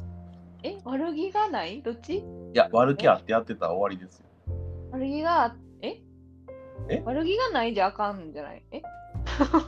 [0.63, 0.77] え？
[0.83, 1.81] 悪気がない？
[1.81, 2.17] どっち？
[2.17, 4.25] いや、悪気あってやってたら終わりですよ。
[4.91, 6.01] 悪気が、え？
[6.89, 7.01] え？
[7.05, 8.63] 悪気がないじゃあかんんじゃない？
[8.71, 8.81] え？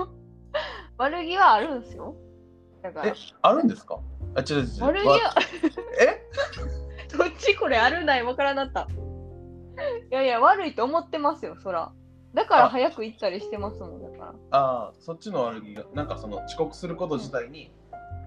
[0.98, 2.16] 悪気はあるんすよ。
[2.82, 4.00] だからえ、あるんですか？
[4.36, 4.84] あ、違う違う違う。
[4.84, 5.20] 悪気わは、
[6.00, 6.22] え？
[7.18, 8.88] どっちこれあるないわからなった。
[10.12, 11.92] いやいや、悪いと思ってますよ、そら。
[12.34, 14.34] だからあ早く行ったりしてますもん、だから。
[14.52, 17.74] ああ、そっちの悪気が、なんかその遅刻すること自体に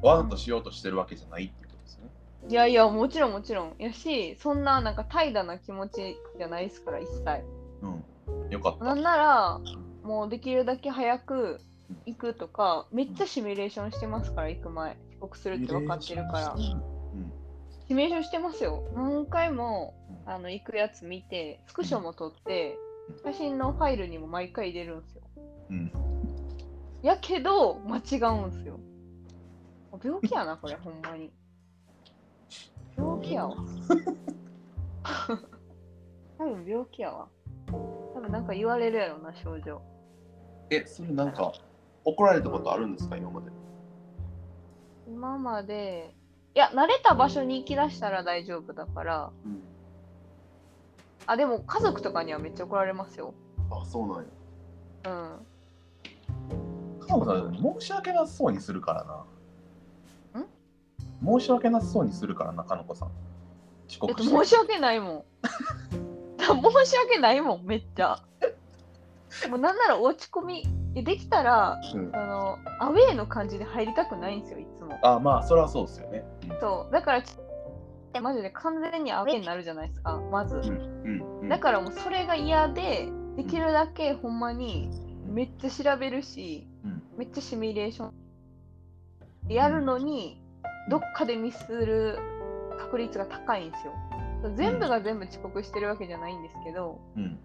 [0.03, 2.11] わざとしようとしてるわけじゃないっていうことですね。
[2.49, 3.75] いやいや、もちろんもちろん。
[3.79, 7.45] やし、そんななんか怠惰な気持ちじゃないですから、一切。
[7.83, 8.51] うん。
[8.51, 8.85] よかった。
[8.85, 9.61] なんなら、
[10.03, 11.61] もうできるだけ早く
[12.05, 14.91] 行くとか、めっちゃシミュレーションしてますから、行く前。
[14.91, 16.57] 遅刻するって分かってるから。
[17.85, 17.89] うん。
[17.89, 18.83] シミュレーションしてますよ。
[18.95, 19.95] 何回も
[20.27, 22.79] あの行くやつ見て、スクショも撮って、
[23.25, 25.23] 写真のファイルにも毎回入れるんですよ。
[25.71, 25.93] うん。
[27.03, 28.01] やけど、間違
[28.45, 28.81] うんすよ。
[30.03, 31.31] 病気やな、これ、ほんまに。
[32.97, 33.57] 病気やわ。
[36.39, 37.29] 多分病気やわ。
[38.15, 39.83] 多分なんか言われるやろな、症状。
[40.71, 41.53] え、それなんか
[42.05, 43.51] 怒られたことあるんですか、今まで。
[45.07, 46.15] 今まで、
[46.55, 49.61] いや、慣れた場所に行きだしたら大丈夫だから、うん。
[51.27, 53.35] あ、でも家族とかにはめっちゃ怒られますよ。
[53.71, 54.25] あ、そうなんや。
[55.07, 55.11] う
[57.03, 57.07] ん。
[57.07, 60.41] かもさん、申し訳なさそうにするからな。
[60.41, 61.41] ん？
[61.41, 63.09] 申し訳なさそうにするからな、かのこさん。
[63.89, 65.25] 遅えっと、刻して申し訳ないもん。
[66.39, 68.23] 申し訳ないもん、めっちゃ。
[69.43, 70.63] でもなんなら落ち込み、
[70.95, 74.99] えできたら、うんあの、アウェーの感じで入りたくないんですよ、いつも。
[75.03, 76.25] あ、まあ、それはそうですよね。
[76.61, 76.93] そう。
[76.93, 77.37] だから、ち
[78.21, 80.57] マジで完全にアウェーになるじゃないですか、まず。
[80.57, 80.65] うん。
[80.65, 81.39] うん。
[81.41, 84.89] うんだからもうそれが嫌で、できるだけほんまに
[85.27, 88.13] めっちゃ調べるし、うんめっちゃシミュレーション
[89.49, 90.43] やるのに、
[90.91, 92.19] どっかでミスる
[92.79, 93.93] 確率が高いんですよ。
[94.57, 97.39] 全部が全部遅刻してるわけじゃないんですけど、うん。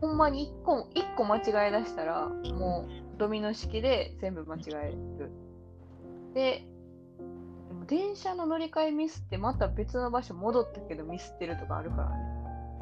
[0.00, 5.30] ほんまに1個 ,1 個間違え出したら、もうドミノ式で全部間違える。
[6.34, 6.64] で、
[7.86, 12.16] 電車の乗り換えミスってまた別の場所戻ったけどミスってるとかあるからね。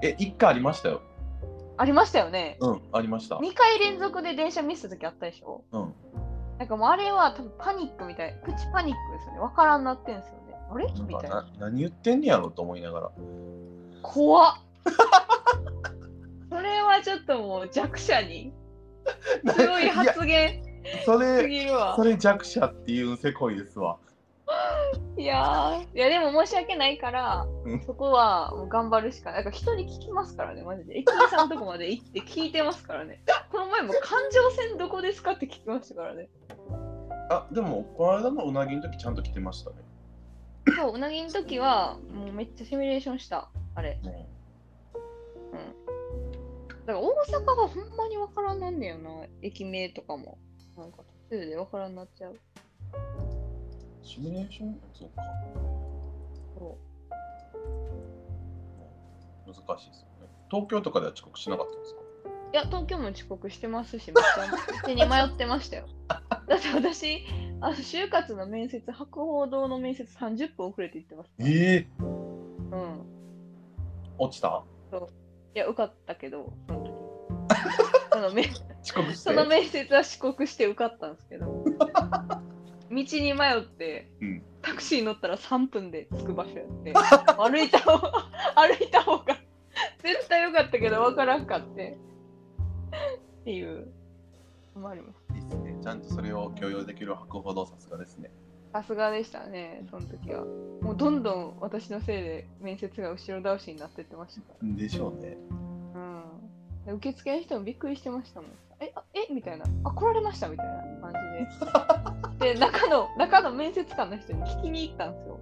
[0.02, 1.00] え、一回ありましたよ。
[1.78, 2.56] ありましたよね。
[2.60, 3.36] うん、ありました。
[3.36, 5.94] 2回連続で電車ミスった時あったでしょうん。
[6.58, 8.38] なんかもうあれは多分パニックみたい。
[8.44, 9.40] プチパニックですよね。
[9.40, 10.56] わからんなってんすよね。
[10.70, 10.86] あれ？
[11.06, 11.42] みたいな。
[11.42, 13.10] な何言ってんねやろと思いながら。
[14.02, 14.54] 怖っ
[14.86, 14.92] そ
[16.66, 18.52] れはちょっともう弱者に
[19.56, 20.62] 強い発言
[21.04, 22.04] そすれ、そ。
[22.04, 23.98] れ弱者っていうせこいですわ。
[25.16, 29.44] いやー、いやでも申し訳ないからうん、そこはもう頑張るしかない。
[29.44, 30.98] なんか人に聞きますからね、マジで。
[30.98, 33.22] 駅員さんのとこまで行って聞いてますからね。
[33.50, 36.28] この前も環状線どこですかって聞きましたからね。
[37.30, 39.76] あ、でも、この間のうなぎの時ちゃんと来てましたね。
[40.76, 43.50] そう、うなぎの時は、もうめっちゃシミュレーションした。
[43.74, 43.98] あれ。
[44.02, 44.28] ね
[46.86, 47.10] だから大
[47.42, 49.10] 阪がほんまにわからんなんねよな、
[49.42, 50.38] 駅名とかも。
[50.76, 50.98] なんか
[51.30, 52.38] 途中でわからんなっちゃう。
[54.02, 54.80] シミュレーション？
[54.94, 55.22] そうか。
[56.54, 56.76] そ
[59.46, 60.28] 難しいですよね。
[60.50, 62.00] 東京とかでは遅刻しなかったんですか？
[62.00, 62.04] う
[62.52, 65.86] いや、東京も遅刻してますし、めっちゃ道に迷ってましたよ。
[66.08, 66.20] だ
[66.56, 67.24] って私、
[67.60, 71.30] あの就活の面接、博報堂の面接30分遅れて行ってます。
[71.40, 72.04] ええう
[72.76, 73.00] ん。
[74.18, 74.62] 落ちた？
[75.56, 76.92] いや、受かったけど、その時。
[78.12, 78.42] そのめ
[78.82, 79.30] 遅刻して？
[79.30, 86.92] その面接は遅刻して受かったんですけど、道に迷って、うんタクシー乗ったら3分で着く場所やって、
[87.38, 88.12] 歩いた方が、
[88.54, 89.38] 歩いた方が
[90.02, 91.96] 絶対よかったけど分からんかって。
[93.40, 93.88] っていう
[94.74, 95.32] のもあります。
[95.32, 98.30] いいっすねちゃんとそれを許容できる博ほどさすがですね
[98.72, 100.44] さすがでしたね、その時は。
[100.82, 104.42] もうどんどん私のせいで面接が後ろ倒しになってってました。
[104.62, 105.36] でしょうね
[105.94, 106.22] うん。
[106.84, 108.50] で受付の人もびっくりしてましたもん。
[108.80, 109.32] え、あえ？
[109.32, 109.64] みたいな。
[109.84, 110.48] あ、来られました？
[110.48, 111.12] みたいな感
[112.38, 112.52] じで。
[112.54, 115.38] で、中の、中の面接官の人に聞きに行ったんですよ。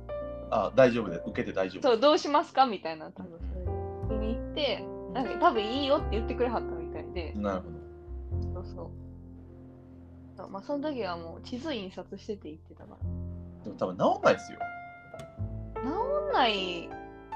[0.50, 2.66] あ大丈夫で受けて大丈夫そう、どうしますか？
[2.66, 3.10] みたいな。
[3.10, 3.38] 多分
[4.04, 7.32] 聞きに行って、なんか多分いいよって言ってくれはったみたいで。
[7.34, 7.70] なるほ
[8.52, 8.90] どそうそう。
[10.36, 12.96] そうまあ、その時はもう地図印刷してて行ってたから。
[13.64, 14.58] でも多分治んないですよ
[15.76, 16.88] 治んない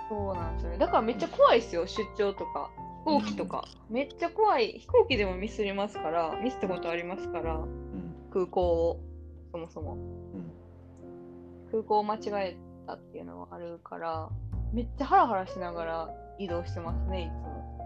[0.08, 0.78] そうなんですよね。
[0.78, 2.70] だからめっちゃ怖いですよ、出張とか。
[3.04, 3.64] 飛行機とか。
[3.90, 4.78] めっちゃ怖い。
[4.78, 9.00] 飛行機でもミスりますから、ミスったことありますから、うん空港を、
[9.52, 9.94] そもそも。
[9.94, 10.52] うん
[11.70, 14.30] 空港を間違えたっていうのはあるから、
[14.72, 17.77] めっちゃハラハラしながら移動してますね、いつも。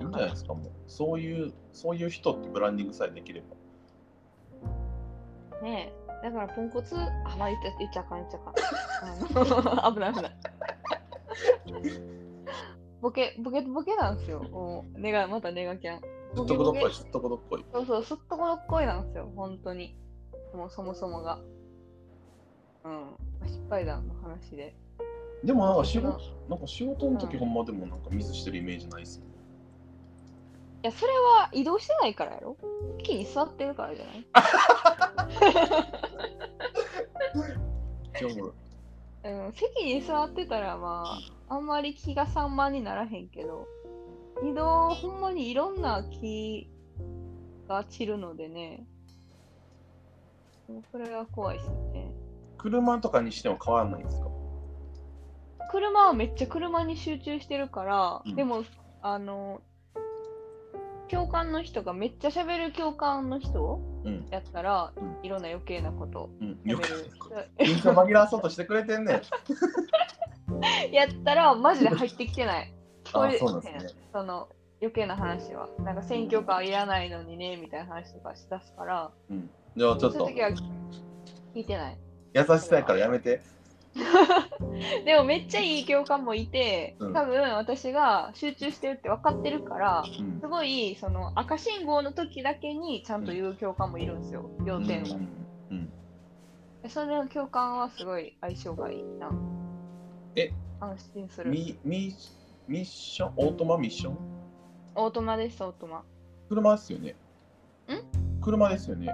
[0.00, 3.56] いいんじゃないですかもうそういうそういう人ってブランディングさえできれば
[5.62, 6.06] ねえ。
[6.22, 9.94] だからポンコツ、あ、まあ、言っちゃ言っちゃあかん、言っちゃあかん。
[9.94, 10.32] 危ない危ない。
[13.00, 14.42] ボケ、ボケ、ボケなんですよ。
[14.42, 16.00] もう、ネガ、またネガキャン。
[16.34, 19.96] すっとこどっこいすっとこどっこいそうそう、すっとこどっこいなんですよ、本当に。
[20.54, 21.40] もうそもそもが。
[22.84, 22.92] うん。
[22.92, 24.74] まあ失敗談の話で。
[25.44, 29.24] でもなんか仕事いなんか仕事の時うんほんまでもなんかミスしてるイメージないっすよ
[30.86, 32.56] や、それは移動してないからやろ。
[32.98, 34.26] 席に座ってるからじゃない？
[39.46, 41.04] うん、席に座ってたらま
[41.48, 43.66] あ、あんまり気が散漫にならへんけど、
[44.44, 46.70] 移動、ほんまにいろんな気
[47.68, 48.86] が散るのでね、
[50.68, 52.12] もうそれは怖いですね。
[52.58, 54.28] 車とかにしても変わらないんですか？
[55.70, 58.36] 車はめっちゃ車に集中してるから、うん。
[58.36, 58.62] でも、
[59.02, 59.60] あの、
[61.08, 64.26] 教官の人がめっちゃ喋る教官の人うん。
[64.30, 65.16] やったら、うん。
[65.22, 66.30] いろんな余計なこと
[66.64, 67.10] 喋る。
[67.58, 69.14] 緊張紛らわそうとしてくれてんね。
[69.14, 69.20] ん
[70.94, 72.72] やったらマジで入ってきてない。
[73.04, 74.02] 聞こあえそうなんですね。
[74.12, 74.48] その
[74.80, 75.68] 余計な話は。
[75.78, 79.50] なんか選挙カーいらないのにねみたいな話とかしだすから、うん。
[79.76, 80.26] じゃあちょっと。
[80.26, 81.98] 聞いてない。
[82.34, 83.40] 優しさやからやめて
[85.04, 87.12] でもめっちゃいい教官もいて、うん。
[87.14, 90.40] 多分私が集中してるって分かってるから、うん。
[90.40, 95.06] すごいその赤信号の時だけにちゃんと言う教官もいるんですよ、要点を。
[95.70, 95.90] うん。
[96.82, 99.30] でそれの教官はすごい相性がいいな。
[100.36, 100.52] え？
[100.80, 101.50] 安心する。
[101.50, 102.14] ミミ
[102.68, 103.32] ミッション？
[103.36, 104.16] オートマミッション？
[104.96, 106.02] オートマです、オートマ。
[106.48, 107.16] 車ですよね。
[108.42, 109.10] 車ですよね。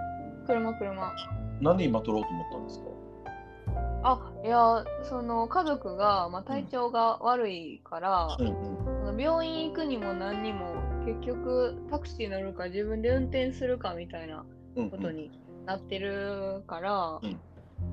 [0.46, 1.12] 車、車。
[1.60, 2.86] なんで今取ろうと思ったんですか？
[4.02, 8.82] あ、いや、その家族が、まあ、体調が悪いから、うん
[9.18, 10.74] 病院行くにも何にも、
[11.04, 14.44] 結局タクシー乗るか自分で運転するかみたいな
[14.76, 15.30] うんことに
[15.66, 17.38] なってるから、うん。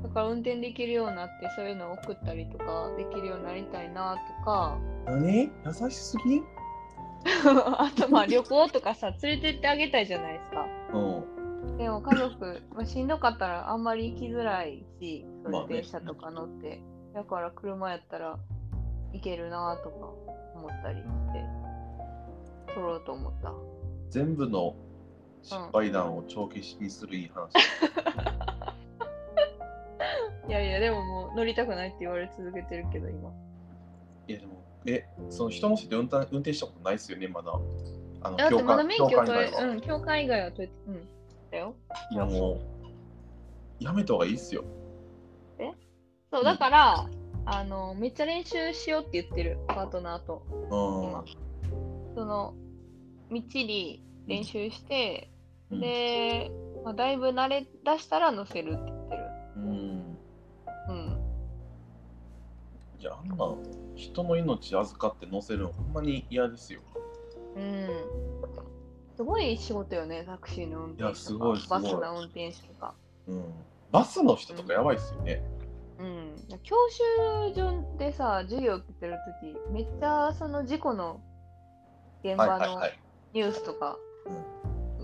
[0.04, 5.52] だから運転できるようになって、そういうのを送ったりとかできるようになりたいなとか、何？
[5.66, 6.42] 優しすぎ？
[7.46, 10.66] あとまあ旅行とかさ、 連れてってあげたいじゃないですか。
[10.94, 10.98] う
[11.74, 11.78] ん。
[11.78, 16.82] でも家族、まあ、しんどかったらあんまり行きづらいし、そういうまあね電車とか乗って。
[17.14, 18.38] だから車やったら
[19.14, 19.96] 行けるなとか
[20.56, 21.12] 思ったりして、
[22.68, 23.52] 取ろうと思った。
[24.12, 24.76] 全部の
[25.42, 27.52] 失敗談を帳消しにするいい話、
[30.48, 33.32] いやいや、でももう乗りたくないって言われ続けてるけど、今。
[34.28, 37.52] いやでもえその人のせて運転運転したことないですよねまだ
[38.22, 41.08] あのだってまだ免許取れ、うん、教官以外は取れて、うん。
[41.52, 41.76] だよ。
[42.12, 42.62] いやも
[43.80, 44.64] うやめた方がいいっすよ
[46.32, 47.10] そう、だから、
[47.46, 50.44] あの、めっちゃ練習しようって言ってる、パートナーと。
[50.52, 51.26] うん今
[52.16, 52.54] その、
[53.30, 55.30] みっちり練習して、
[55.72, 56.52] うんで、
[56.84, 59.24] まあ、だいぶ慣れ出したら乗せるって言ってる。
[59.58, 60.18] うん
[60.90, 61.20] うん。
[63.00, 63.56] いやあんな
[63.96, 66.82] 人の命預かって乗せるのほんまに嫌ですよ
[67.56, 67.88] うん。
[69.16, 71.06] すごい仕事よね、タクシーの運転手とか。
[71.06, 72.96] いやすごいすごいバスの運転手とか。
[73.28, 73.44] うん
[73.92, 75.59] バスの人とかやばいっすよね、うん。
[76.64, 81.20] 教習所でさ、授業受けてるとき、めっちゃその事故の
[82.24, 82.82] 現場の
[83.34, 83.98] ニュースとか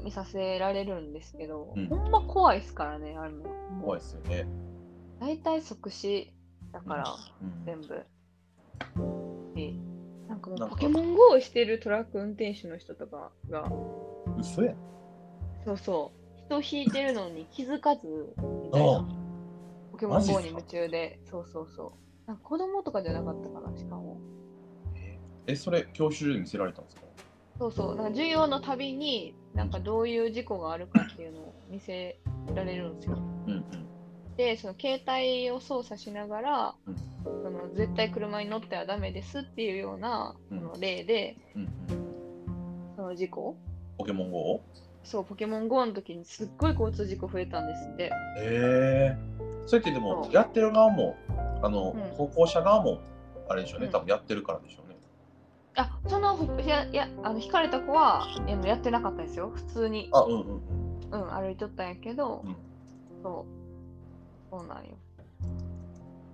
[0.04, 3.46] 見させられるんですけど、うんほんま怖いですからね、あれも。
[3.82, 4.48] 怖いですよね。
[5.20, 6.32] 大体即死
[6.72, 8.06] だから、うん全部。
[9.56, 9.74] で
[10.28, 13.70] なんかもうポケモン GO をしてるトラック運転手の人とかが、
[14.39, 14.76] 嘘やん。
[15.66, 18.34] そうそう、人を引いてるのに気づかず
[18.64, 19.24] みたいあな。
[19.96, 21.93] ポケモン GO に夢中で、そうそうそ
[22.28, 22.28] う。
[22.28, 24.20] なんか子供とかじゃなかったかな、しかも。
[25.48, 27.02] え、それ、教習所で見せられたんですか？
[27.60, 32.20] そうそう、なんか授業のたびに、なんかどういう事故があるかっていうのを見せ
[32.54, 33.16] られるんですよ。
[33.16, 33.66] うんうん。
[34.36, 36.96] で、その携帯を操作しながら、うん
[37.43, 41.70] その絶対車に乗ってはダメですっていうような、うんその例で、うんうん、
[42.96, 43.58] その事故
[43.98, 44.62] ポケモン GO?
[45.04, 48.04] そう、ポケモン GO の時にすっごい交通事故増えたんですって。
[48.04, 49.18] へえ
[49.66, 51.16] それってでもやってる側も
[51.61, 52.99] あの、うん歩行者側も
[53.49, 54.95] あれでしょうね、うん多分やってるからでしょうね。
[55.76, 59.51] あ、その、ほいや、いや、あの、引かれた子は、いややってなかったですよ。
[59.53, 60.61] 普通に、あ、うんうん
[61.11, 61.22] うん。
[61.22, 62.55] うん、歩いとったんやけど、うん
[63.22, 63.45] そ
[64.51, 64.97] う、そうなんよ。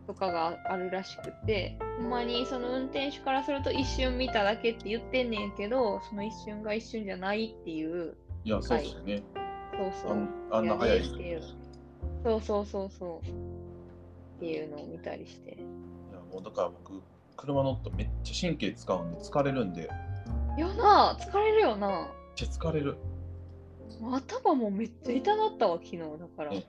[0.08, 9.24] とかがあるらしくて、ほんまにその運転手からすると一瞬見ただけって言ってんねんけど、その一瞬が一瞬じゃないっていう、いや、そうですよね。
[9.72, 10.28] そうそう。
[10.52, 11.42] あんな早いいう。
[12.24, 13.28] そうそうそうそう。
[13.28, 15.52] っていうのを見たりして。
[15.52, 15.58] い
[16.14, 17.02] やもうだから僕、
[17.36, 22.12] 車乗ってめっちゃ神経使うんで疲れるんで、めっいやな、疲れるよな。
[22.36, 22.98] ちゃ疲れる。
[24.02, 26.06] 頭もめっちゃ痛なったわ、昨日だ
[26.36, 26.54] から。
[26.54, 26.66] え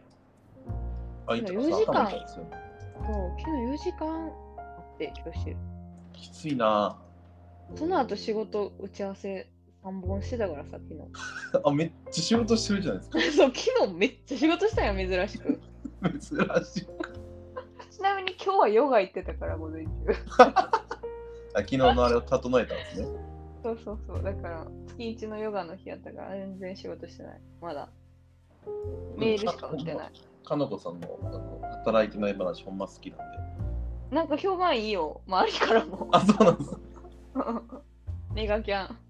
[1.26, 2.46] あ、いつ4時間ですよ。
[3.06, 4.26] そう、昨日4時間
[4.58, 5.56] あって、教習。
[6.12, 6.98] きついな
[7.74, 9.48] その後仕事打ち合わせ
[9.84, 11.00] 3本してたからさ、昨日。
[11.64, 13.20] あ、めっちゃ仕事してるじゃないですか。
[13.32, 15.60] そう、昨日めっちゃ仕事したよ、珍しく。
[16.20, 16.20] 珍
[16.64, 16.86] しい。
[17.90, 19.90] ちなみに今日はヨガ行ってたから、午前中。
[20.38, 20.82] あ
[21.54, 23.06] 昨日のあれを整えたんですね。
[23.62, 24.22] そうそうそう。
[24.22, 27.40] だから、月一のヨガの日やったから、全然仕事してない。
[27.60, 27.88] まだ。
[29.16, 30.12] メールしか打ってない。
[30.44, 33.38] かのこさんのあの働いてない話ほんま好きなんで。
[34.10, 36.08] なんか評判いいよ、周りからも。
[36.12, 36.76] あ、そうなんです。
[38.34, 39.01] ネガキャン。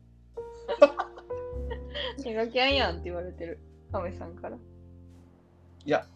[2.25, 3.59] ネガキャンやんって言われてる。
[3.91, 4.57] カメさんから。
[4.57, 6.07] いや、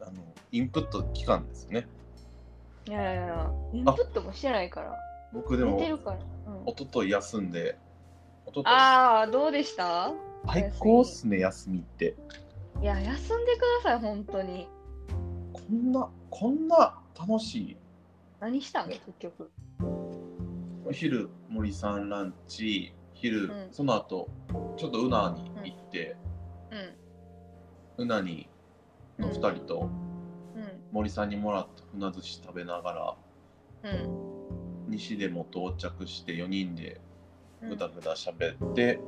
[0.00, 0.12] あの、
[0.52, 1.86] インプット期間ですよね。
[2.86, 4.96] いやいやいや、インプットもしてないから。
[5.32, 6.18] 僕でも、寝てるから。
[6.18, 7.78] うん一昨日休んで、
[8.46, 10.12] 一昨日ああ、どうでした？
[10.46, 12.16] 最高っすね、休みって。
[12.80, 14.68] いや、休んでください、本当に。
[15.52, 17.76] こんな、こんな楽しい？
[18.40, 18.88] 何したん？
[18.88, 19.50] 結局。
[20.90, 24.28] お昼、森さんランチ、昼、うんその後、
[24.76, 25.32] ちょっとウナ
[25.62, 26.16] に行って、
[27.96, 28.04] うん。
[28.04, 28.48] ウナに
[29.16, 29.88] の2人と
[30.56, 30.82] うん。
[30.90, 33.16] 森さんにもらった船寿司食べながら、
[33.84, 34.90] うん。
[34.90, 37.00] 西でも到着して4人で
[37.62, 37.68] うん。
[37.68, 38.98] ぐだぐだ喋って、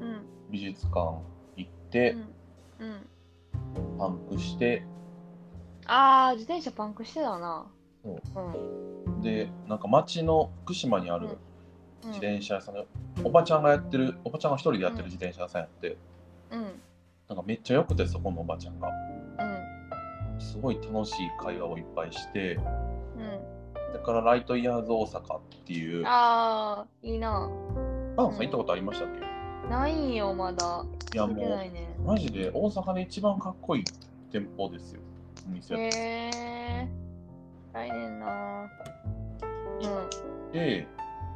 [0.00, 0.26] うん。
[0.50, 1.18] 美術館
[1.56, 2.16] 行って。
[3.98, 4.84] パンクして、
[5.86, 7.66] ああ、自転車パンクしてたな。
[8.04, 9.03] うん。
[9.24, 11.36] で、なんか町の福島にあるうん
[12.08, 12.86] 自転車屋さんで、
[13.24, 15.96] おばちゃんがやってる、おばちゃんが一人でやってる自転車屋さんやって、
[16.50, 16.62] うん。
[17.28, 18.88] なんかめっちゃ良くて、そこのおばちゃんが。
[18.88, 20.40] うん。
[20.40, 23.94] すごい楽しい会話をいっぱいして、うん。
[23.94, 27.48] だからライトイヤーズ大阪っていう、ああ、いいな。
[28.16, 29.08] パンさん行ったことありましたっ
[29.62, 29.68] け？
[29.70, 30.84] ないんよ、まだ。
[31.14, 31.96] いやもないね。
[32.00, 33.84] う、マジで大阪で一番かっこいい
[34.30, 35.00] 店舗ですよ。
[35.48, 37.03] お店へえ。
[37.74, 38.70] 来年な。
[39.80, 39.86] う
[40.48, 40.52] ん。
[40.52, 40.86] で、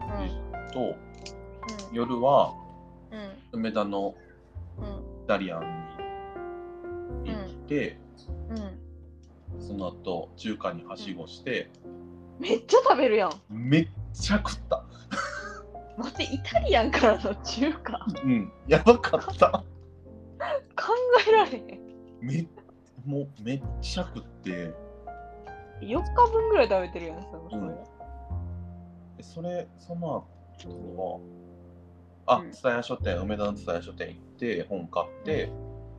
[0.01, 0.22] うん。
[0.22, 1.95] えっと、うん。
[1.95, 2.55] 夜は
[3.11, 3.59] うん。
[3.59, 4.14] 梅田の
[4.78, 5.26] うん。
[5.26, 5.62] ダリアン
[7.24, 7.99] に行って、
[8.49, 9.61] うん。
[9.61, 11.70] その後中華にはしごして、
[12.39, 13.32] めっちゃ食べるやん。
[13.51, 14.84] めっちゃ食った。
[15.97, 18.07] 待って、イタリアンからの中華？
[18.24, 19.51] うん、やばかった。
[19.51, 19.64] 考
[21.28, 21.62] えられへん。
[22.20, 22.47] め
[23.05, 24.72] もうめっちゃ食って、
[25.81, 27.79] 4日分ぐらい食べてるやん、そのうん
[29.18, 30.26] えそれ、その
[30.59, 31.22] 後
[32.26, 35.51] は、あうん、蔦屋書店、梅田の蔦屋書店行って、本買って、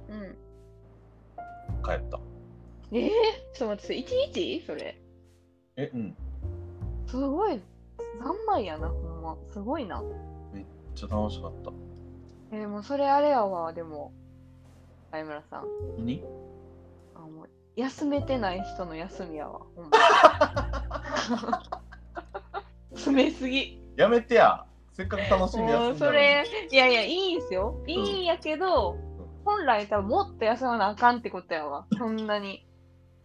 [0.10, 0.38] うん。
[1.84, 2.20] 帰った。
[2.92, 3.10] えー、
[3.54, 4.64] ちょっと待って、1日？
[4.66, 5.00] それ。
[5.76, 6.16] え、うん、
[7.08, 7.60] すごい。
[8.20, 9.38] 三枚やな、ほんま。
[9.52, 10.02] すごいな。
[10.54, 10.66] めっ
[10.96, 11.72] ちゃ楽しかった。
[12.52, 14.12] えー、もうそれあれやわ、でも。
[15.12, 15.66] 相村さん。
[15.98, 16.24] 何？
[17.16, 21.64] あもう休めてない人の休みやわ、ほんま。
[22.94, 23.82] 詰めすぎ。
[23.96, 27.82] やめてやせっかく楽しみもうそれ、いやいや、いいんすよ。
[27.88, 28.98] いいんやけど、
[29.46, 31.86] 本来多分もっと休まなあかんってことやわ。
[31.98, 32.68] そんなに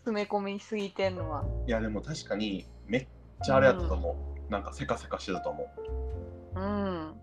[0.05, 1.45] 詰め込みすぎてんのは。
[1.67, 3.07] いや、でも確かに、めっ
[3.43, 4.17] ちゃあれやったと思
[4.49, 4.53] う。
[4.53, 5.65] なんかせかせかしてたと思
[6.55, 6.61] う。
[6.61, 7.15] うん。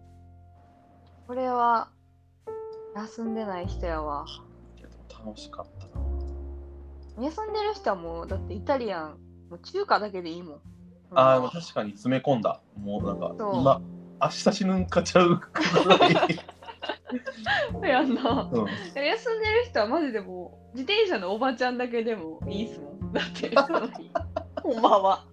[1.28, 1.90] これは、
[2.96, 4.26] 休んでない人やわ。
[4.78, 6.11] いやでも楽しかったな。
[7.20, 7.54] 休ん。
[7.54, 9.18] でる人はもう、だってイタリアン、
[9.50, 10.62] もう中華だけでいいもん。
[11.14, 12.42] ああ、確かに詰め込ん。
[12.42, 12.62] だ。
[12.80, 13.20] もうなん。
[13.20, 13.82] か今、
[14.22, 14.86] 明日死ぬん。
[14.86, 16.08] かちゃうぐら
[17.88, 17.90] い。
[17.90, 18.14] やん。
[18.16, 18.50] な。
[18.52, 19.42] うん、休ん。
[19.42, 21.78] でる人はマジでもう自転車のおばちゃん。
[21.78, 23.12] だけでもいいっすもん。
[23.12, 23.54] だって、
[24.64, 24.82] ほん。
[24.82, 25.26] まは。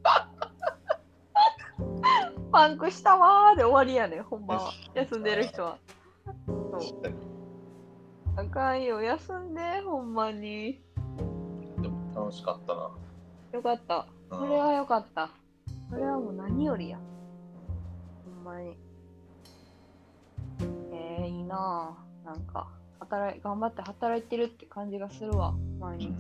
[2.51, 4.47] パンクしたわーで終わりやね、ほん。
[4.47, 4.73] まは。
[4.95, 5.23] 休ん。
[5.23, 5.79] でる人は。
[6.37, 7.15] そう。
[8.37, 8.83] あかん。
[8.83, 9.55] よ、休ん。
[9.55, 10.13] で、ほん。
[10.13, 10.83] まに。
[12.19, 12.91] 楽しかったな。
[13.53, 14.07] よかった。
[14.31, 15.31] うんそれはよかった。
[15.91, 16.99] それはもう何よりや。
[18.25, 18.77] ほんまに。
[20.93, 22.27] えー、いいなぁ。
[22.27, 22.69] なんか、
[23.01, 26.07] 働い、頑張って働いてるって感じがするわ、毎日。
[26.09, 26.19] うん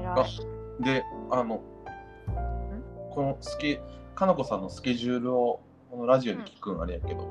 [0.00, 0.82] えらあい。
[0.82, 1.60] で、あの、
[3.10, 3.82] このスケ、
[4.14, 7.28] かなこさんのスケジュールをこのラジオで聞くんあれやけど、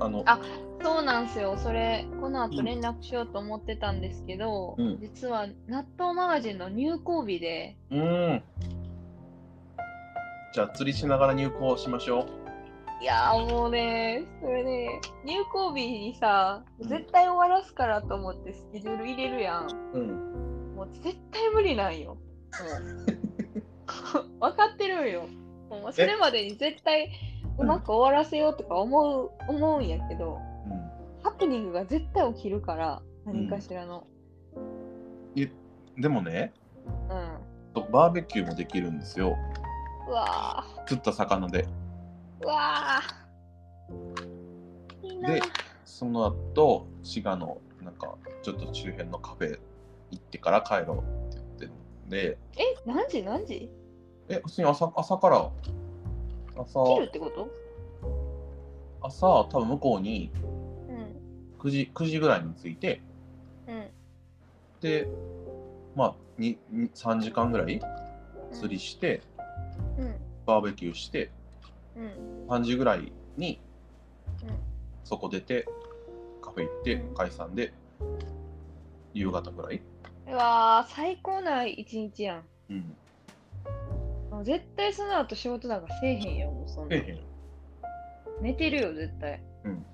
[0.00, 0.40] あの、あ
[0.84, 1.56] そうなんすよ。
[1.56, 8.42] それ、この後連絡しようと思ってたんですけど、うん実は納豆マガジンの入稿日で、うーん。
[10.52, 12.26] じゃあ釣りしながら入稿しましょ
[13.00, 19.66] いやーもうね、それね、入稿日にさ、絶対終わらすからと思ってスケジュール入れるやん。
[19.94, 19.98] う。
[19.98, 20.76] うん。
[20.76, 22.18] もう絶対無理なんよ。
[24.14, 25.22] もう分かってるんよ。
[25.70, 27.10] もうそれまでに絶対
[27.56, 30.38] うまく終わらせようとか思う、思うんやけど、
[31.34, 34.06] プニングが絶対起きるから、何かしらの。
[35.96, 36.52] でもね、
[37.08, 37.92] うん。
[37.92, 39.36] バーベキューもできるんですよ。
[40.08, 41.66] うわ釣った魚で。
[42.40, 43.00] ー、うわ
[45.26, 45.40] で
[45.84, 49.58] その後、滋賀のなんかちょっと周辺のカフェ
[50.10, 51.70] 行ってから帰ろうって言ってる
[52.06, 53.22] んで、え、何時？
[53.22, 53.70] 何時？
[54.28, 55.50] え、普通に朝朝から、
[56.56, 57.48] 朝、切るってこと？
[59.00, 60.63] 朝、多分向こうにうん。
[61.64, 63.00] 9時 ,9 時ぐらいに着いて、
[63.66, 63.90] うん。
[64.80, 65.08] で、
[65.96, 67.80] まあ、にに3時間ぐらい
[68.52, 69.22] 釣りして、
[69.96, 70.14] うん。
[70.44, 71.32] バーベキューして、
[71.96, 72.46] うん。
[72.50, 73.62] 3時ぐらいに
[74.42, 74.48] うん
[75.04, 75.66] そこ出て、
[76.42, 77.72] カフェ行ってうん解散で、
[79.14, 79.80] 夕方ぐらい。
[80.26, 82.44] うわー、最高な一日やん。
[82.68, 82.96] うん。
[84.30, 86.96] もう絶対その後仕事なんかせえへんよ、もうそんな。
[88.42, 89.42] 寝てるよ、絶対。
[89.64, 89.86] うん。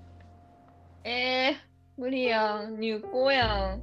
[1.04, 1.54] えー、
[1.96, 2.78] 無理やん。
[2.78, 3.82] 入校やん。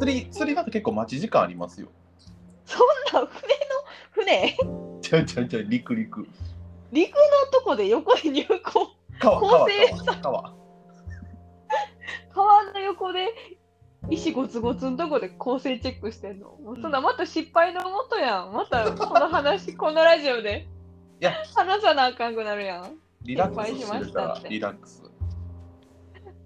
[0.00, 1.88] 釣り、釣りだと結構待ち時間ありますよ。
[2.66, 3.54] そんな船
[4.28, 4.56] の、船？
[5.00, 6.26] ちゃうちゃうちゃう、陸陸。
[6.92, 7.16] 陸の
[7.52, 8.94] とこで横で入校。
[9.18, 10.54] 川、川、構成川、川。
[12.34, 13.28] 川の横で
[14.10, 16.58] 石ゴツゴツのとこで構成チェックしてんの。
[16.82, 18.52] そんなまた失敗のもとやん。
[18.52, 20.73] またこの話、このラジオでい
[21.24, 22.98] や、話さなあかんくなるやん。
[23.22, 25.02] リラックスしてるかリラックス。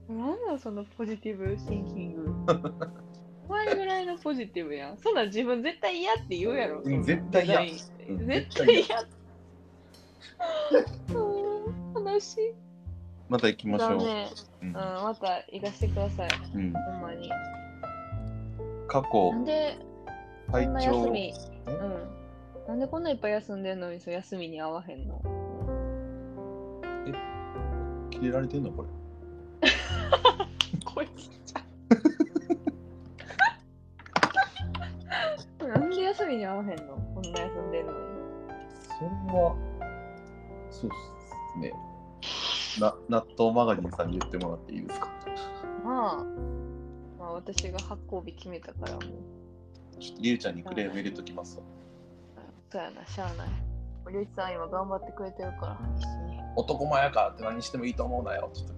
[0.08, 2.32] なんだそのポジティブシンキング。
[3.48, 4.98] お前ぐらいのポジティブやん。
[4.98, 6.82] そんなん自分絶対嫌って言うやろ。
[6.82, 9.00] 絶対嫌絶対嫌。
[11.14, 11.38] うん
[12.18, 12.54] 話。
[13.28, 13.98] また行きましょう。
[13.98, 14.28] だね。
[14.62, 16.28] うんうん、また行かせてください。
[16.54, 17.30] うん、ほんまに。
[18.86, 19.78] 過去なんで
[20.50, 21.34] 休調み、
[21.66, 22.17] うん。
[22.68, 25.22] なんでこんないっぱい休んでんのにそう休みに合わへんの？
[28.10, 28.70] 切れられてんの？
[28.70, 28.88] これ。
[30.84, 31.30] こいつ。
[31.50, 31.62] ちゃ
[35.64, 35.68] う。
[35.68, 36.94] なんで休みに合わへんの？
[37.14, 37.98] こんな休んでんのに。
[38.82, 39.56] それは
[40.70, 40.96] そうで
[41.54, 41.72] すね。
[42.80, 45.08] な納豆マガジンさんに言ってもらっていいですか？
[45.82, 46.24] まあ、
[47.18, 49.00] まあ私が発行日決めたからもう。
[49.98, 51.62] ちょっとりゅうちゃんにクレーム入れときますわ
[52.70, 53.48] そうやな、しゃあない。
[54.10, 56.38] りゅうちさん今頑張ってくれてるから、必死に。
[56.56, 58.72] 男前やからって何してもいいと思うなよって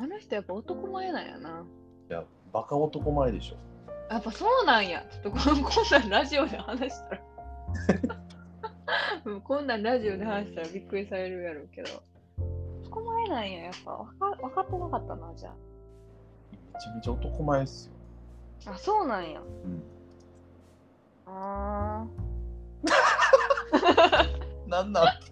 [0.00, 1.64] あの人やっぱ男前なんやな。
[2.10, 3.56] いやバカ男前でしょ
[4.10, 5.04] やっぱそうなんや。
[5.10, 7.22] ちょっとこん こんなんラジオで話したら。
[9.24, 11.90] うんこんなんラジオで話したらびっくりされるやろうけど。
[12.86, 13.64] 男前なんや。
[13.64, 15.54] やっぱわか分かってなかったな、じゃ
[16.50, 17.92] めちゃめちゃ男前っすよ、
[18.66, 18.70] あ。
[18.72, 19.40] あ、そうなんや。
[19.40, 19.82] うん、
[21.26, 22.06] あ
[24.66, 25.04] なんなん？
[25.06, 25.28] ー。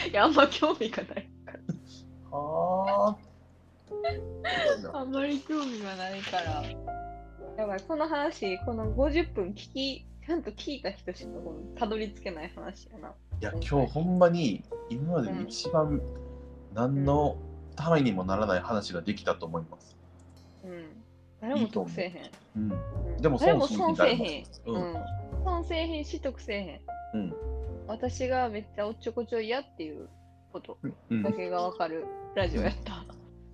[0.10, 1.28] いや、あんま興味がない。
[2.30, 3.16] は
[4.92, 6.62] あ あんまり興味がないから。
[7.56, 11.30] やばい、この話、この50分聞き、ちゃんと聞いた人しか
[11.76, 13.08] たどり着けない話やな。
[13.08, 13.12] い
[13.42, 16.00] や今日ほんまに今までで一番
[16.74, 17.36] 何の
[17.74, 19.96] ためにもならない話ができたと思います、
[20.64, 21.02] うん。
[21.40, 22.08] 誰も得せえへ
[22.60, 22.62] ん。
[22.64, 22.74] うん、う
[23.18, 24.44] んでも損損せえへん。
[24.66, 24.78] うう
[25.40, 25.44] んん。
[25.44, 27.20] 損せえへんし、得せえへん。
[27.20, 27.34] うん
[27.88, 30.08] 私がめっちゃおっちょこちょいやっていう
[30.52, 30.78] こと
[31.10, 33.04] うんだけがわかるラジオやった。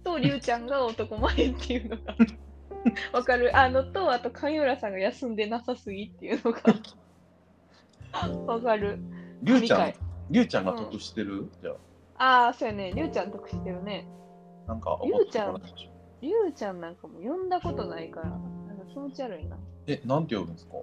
[0.05, 2.15] と、りゅうちゃんが男前っていうのが
[3.19, 3.57] わかる。
[3.57, 6.61] あのと、あと、上浦さんが休んでなさすぎっていうのが
[8.53, 8.99] わかる。
[9.43, 9.93] りゅうちゃん？
[10.31, 11.73] りゅうちゃんが得してる、じゃ
[12.19, 12.93] ああ、そうやね。
[12.95, 14.07] りゅうちゃん得してるね。
[14.67, 15.61] あ、なんかりゅうちゃん
[16.21, 18.41] りゅうちゃんなんかも呼んだことないから、なん
[18.79, 19.57] か気持ち悪いな。
[19.87, 20.75] え、なんて呼ぶんですか？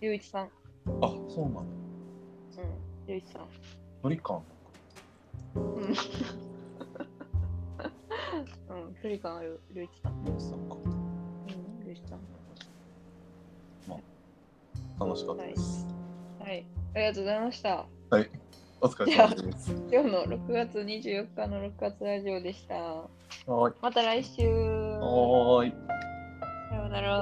[0.00, 0.44] りゅういちさん。
[0.44, 0.50] あ、
[1.28, 1.60] そうなんだ。
[1.62, 1.66] うん。
[3.06, 3.48] りゅういちさん。
[4.02, 4.42] 距離感。
[5.54, 5.62] うん。
[8.68, 10.24] うん、距離感ある、りゅういちさん。
[10.24, 10.76] りゅうちさんか。
[10.76, 12.38] うん、りゅういちさん。
[15.00, 15.86] 楽しかったです。
[16.40, 16.66] はい。
[16.94, 17.86] ありがとうございました。
[18.10, 18.30] はい。
[18.80, 19.72] お疲れ様です。
[19.92, 22.74] 今日の6月24日の6月ラジオでした。
[22.74, 23.74] はーい。
[23.80, 24.42] また来週。
[24.42, 25.74] はーい。
[26.68, 27.16] さようなら。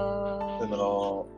[0.59, 1.36] さよなら。